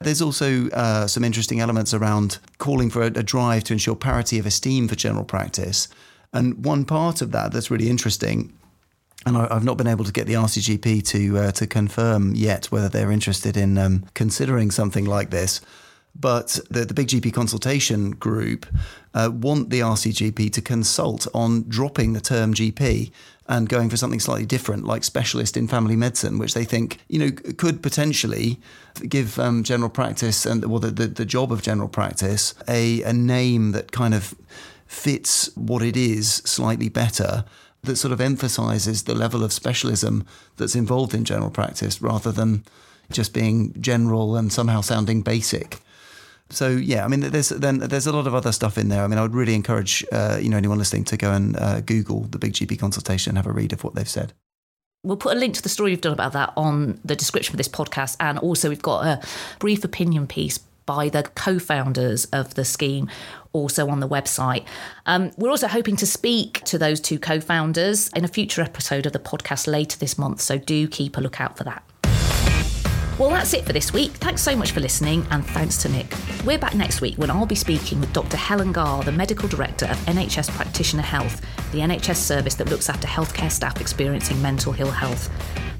There's 0.00 0.20
also 0.20 0.68
uh, 0.72 1.06
some 1.06 1.24
interesting 1.24 1.60
elements 1.60 1.94
around 1.94 2.40
calling 2.58 2.90
for 2.90 3.04
a, 3.04 3.06
a 3.06 3.22
drive 3.22 3.64
to 3.64 3.72
ensure 3.72 3.96
parity 3.96 4.38
of 4.38 4.44
esteem 4.44 4.86
for 4.86 4.96
general 4.96 5.24
practice. 5.24 5.88
And 6.34 6.62
one 6.62 6.84
part 6.84 7.22
of 7.22 7.32
that 7.32 7.52
that's 7.52 7.70
really 7.70 7.88
interesting 7.88 8.52
and 9.26 9.36
I, 9.36 9.52
have 9.52 9.64
not 9.64 9.76
been 9.76 9.86
able 9.86 10.04
to 10.04 10.12
get 10.12 10.26
the 10.26 10.34
RCGP 10.34 11.06
to 11.08 11.38
uh, 11.38 11.52
to 11.52 11.66
confirm 11.66 12.34
yet 12.34 12.66
whether 12.66 12.88
they're 12.88 13.12
interested 13.12 13.56
in 13.56 13.78
um, 13.78 14.06
considering 14.14 14.70
something 14.70 15.04
like 15.04 15.30
this. 15.30 15.60
But 16.18 16.58
the, 16.68 16.84
the 16.84 16.94
Big 16.94 17.08
GP 17.08 17.32
consultation 17.32 18.10
group 18.12 18.66
uh, 19.14 19.30
want 19.32 19.70
the 19.70 19.80
RCGP 19.80 20.52
to 20.52 20.60
consult 20.60 21.26
on 21.32 21.64
dropping 21.68 22.14
the 22.14 22.20
term 22.20 22.52
GP 22.52 23.12
and 23.46 23.68
going 23.68 23.90
for 23.90 23.96
something 23.96 24.20
slightly 24.20 24.46
different, 24.46 24.84
like 24.84 25.04
specialist 25.04 25.56
in 25.56 25.68
family 25.68 25.96
medicine, 25.96 26.38
which 26.38 26.54
they 26.54 26.64
think 26.64 26.98
you 27.08 27.18
know 27.18 27.30
could 27.58 27.82
potentially 27.82 28.58
give 29.08 29.38
um, 29.38 29.62
general 29.62 29.90
practice 29.90 30.46
and 30.46 30.64
well 30.64 30.80
the, 30.80 30.90
the, 30.90 31.06
the 31.06 31.24
job 31.24 31.52
of 31.52 31.62
general 31.62 31.88
practice 31.88 32.54
a, 32.68 33.02
a 33.02 33.12
name 33.12 33.72
that 33.72 33.92
kind 33.92 34.14
of 34.14 34.34
fits 34.86 35.54
what 35.56 35.82
it 35.82 35.96
is 35.96 36.34
slightly 36.44 36.88
better 36.88 37.44
that 37.82 37.96
sort 37.96 38.12
of 38.12 38.20
emphasizes 38.20 39.04
the 39.04 39.14
level 39.14 39.42
of 39.42 39.52
specialism 39.52 40.26
that's 40.56 40.74
involved 40.74 41.14
in 41.14 41.24
general 41.24 41.50
practice 41.50 42.02
rather 42.02 42.30
than 42.30 42.64
just 43.10 43.32
being 43.32 43.74
general 43.80 44.36
and 44.36 44.52
somehow 44.52 44.80
sounding 44.80 45.22
basic 45.22 45.80
so 46.50 46.68
yeah, 46.68 47.04
I 47.04 47.08
mean, 47.08 47.20
there's 47.20 47.48
then 47.50 47.78
there's 47.78 48.06
a 48.06 48.12
lot 48.12 48.26
of 48.26 48.34
other 48.34 48.52
stuff 48.52 48.76
in 48.76 48.88
there. 48.88 49.04
I 49.04 49.06
mean, 49.06 49.18
I 49.18 49.22
would 49.22 49.34
really 49.34 49.54
encourage 49.54 50.04
uh, 50.12 50.38
you 50.40 50.50
know 50.50 50.56
anyone 50.56 50.78
listening 50.78 51.04
to 51.04 51.16
go 51.16 51.32
and 51.32 51.56
uh, 51.56 51.80
Google 51.80 52.22
the 52.22 52.38
Big 52.38 52.52
GP 52.52 52.78
consultation 52.78 53.30
and 53.30 53.38
have 53.38 53.46
a 53.46 53.52
read 53.52 53.72
of 53.72 53.84
what 53.84 53.94
they've 53.94 54.08
said. 54.08 54.32
We'll 55.02 55.16
put 55.16 55.34
a 55.34 55.40
link 55.40 55.54
to 55.54 55.62
the 55.62 55.70
story 55.70 55.92
you've 55.92 56.02
done 56.02 56.12
about 56.12 56.34
that 56.34 56.52
on 56.56 57.00
the 57.04 57.16
description 57.16 57.54
of 57.54 57.58
this 57.58 57.68
podcast, 57.68 58.16
and 58.20 58.38
also 58.38 58.68
we've 58.68 58.82
got 58.82 59.06
a 59.06 59.26
brief 59.58 59.84
opinion 59.84 60.26
piece 60.26 60.58
by 60.90 61.08
the 61.08 61.22
co-founders 61.22 62.24
of 62.32 62.54
the 62.54 62.64
scheme 62.64 63.08
also 63.52 63.88
on 63.88 64.00
the 64.00 64.08
website. 64.08 64.64
Um, 65.06 65.30
we're 65.36 65.50
also 65.50 65.68
hoping 65.68 65.94
to 65.94 66.06
speak 66.06 66.64
to 66.64 66.78
those 66.78 67.00
two 67.00 67.16
co-founders 67.16 68.08
in 68.08 68.24
a 68.24 68.28
future 68.28 68.60
episode 68.60 69.06
of 69.06 69.12
the 69.12 69.20
podcast 69.20 69.68
later 69.68 69.96
this 69.96 70.18
month, 70.18 70.40
so 70.40 70.58
do 70.58 70.88
keep 70.88 71.16
a 71.16 71.20
lookout 71.20 71.56
for 71.56 71.62
that. 71.62 71.84
Well, 73.20 73.28
that's 73.28 73.52
it 73.52 73.66
for 73.66 73.74
this 73.74 73.92
week. 73.92 74.12
Thanks 74.12 74.40
so 74.40 74.56
much 74.56 74.72
for 74.72 74.80
listening, 74.80 75.26
and 75.30 75.44
thanks 75.44 75.76
to 75.82 75.90
Nick. 75.90 76.10
We're 76.46 76.58
back 76.58 76.74
next 76.74 77.02
week 77.02 77.18
when 77.18 77.30
I'll 77.30 77.44
be 77.44 77.54
speaking 77.54 78.00
with 78.00 78.10
Dr. 78.14 78.38
Helen 78.38 78.72
Garr, 78.72 79.04
the 79.04 79.12
Medical 79.12 79.46
Director 79.46 79.84
of 79.84 79.98
NHS 80.06 80.48
Practitioner 80.56 81.02
Health, 81.02 81.42
the 81.70 81.80
NHS 81.80 82.16
service 82.16 82.54
that 82.54 82.70
looks 82.70 82.88
after 82.88 83.06
healthcare 83.06 83.52
staff 83.52 83.78
experiencing 83.78 84.40
mental 84.40 84.74
ill 84.78 84.90
health. 84.90 85.28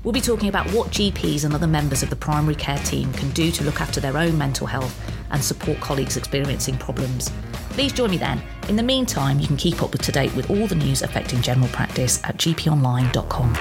We'll 0.04 0.12
be 0.12 0.20
talking 0.20 0.50
about 0.50 0.70
what 0.72 0.88
GPs 0.88 1.46
and 1.46 1.54
other 1.54 1.66
members 1.66 2.02
of 2.02 2.10
the 2.10 2.16
primary 2.16 2.56
care 2.56 2.76
team 2.80 3.10
can 3.14 3.30
do 3.30 3.50
to 3.52 3.64
look 3.64 3.80
after 3.80 4.00
their 4.00 4.18
own 4.18 4.36
mental 4.36 4.66
health 4.66 4.94
and 5.30 5.42
support 5.42 5.80
colleagues 5.80 6.18
experiencing 6.18 6.76
problems. 6.76 7.32
Please 7.70 7.94
join 7.94 8.10
me 8.10 8.18
then. 8.18 8.42
In 8.68 8.76
the 8.76 8.82
meantime, 8.82 9.40
you 9.40 9.46
can 9.46 9.56
keep 9.56 9.82
up 9.82 9.92
to 9.92 10.12
date 10.12 10.36
with 10.36 10.50
all 10.50 10.66
the 10.66 10.74
news 10.74 11.00
affecting 11.00 11.40
general 11.40 11.68
practice 11.68 12.22
at 12.22 12.36
gponline.com. 12.36 13.56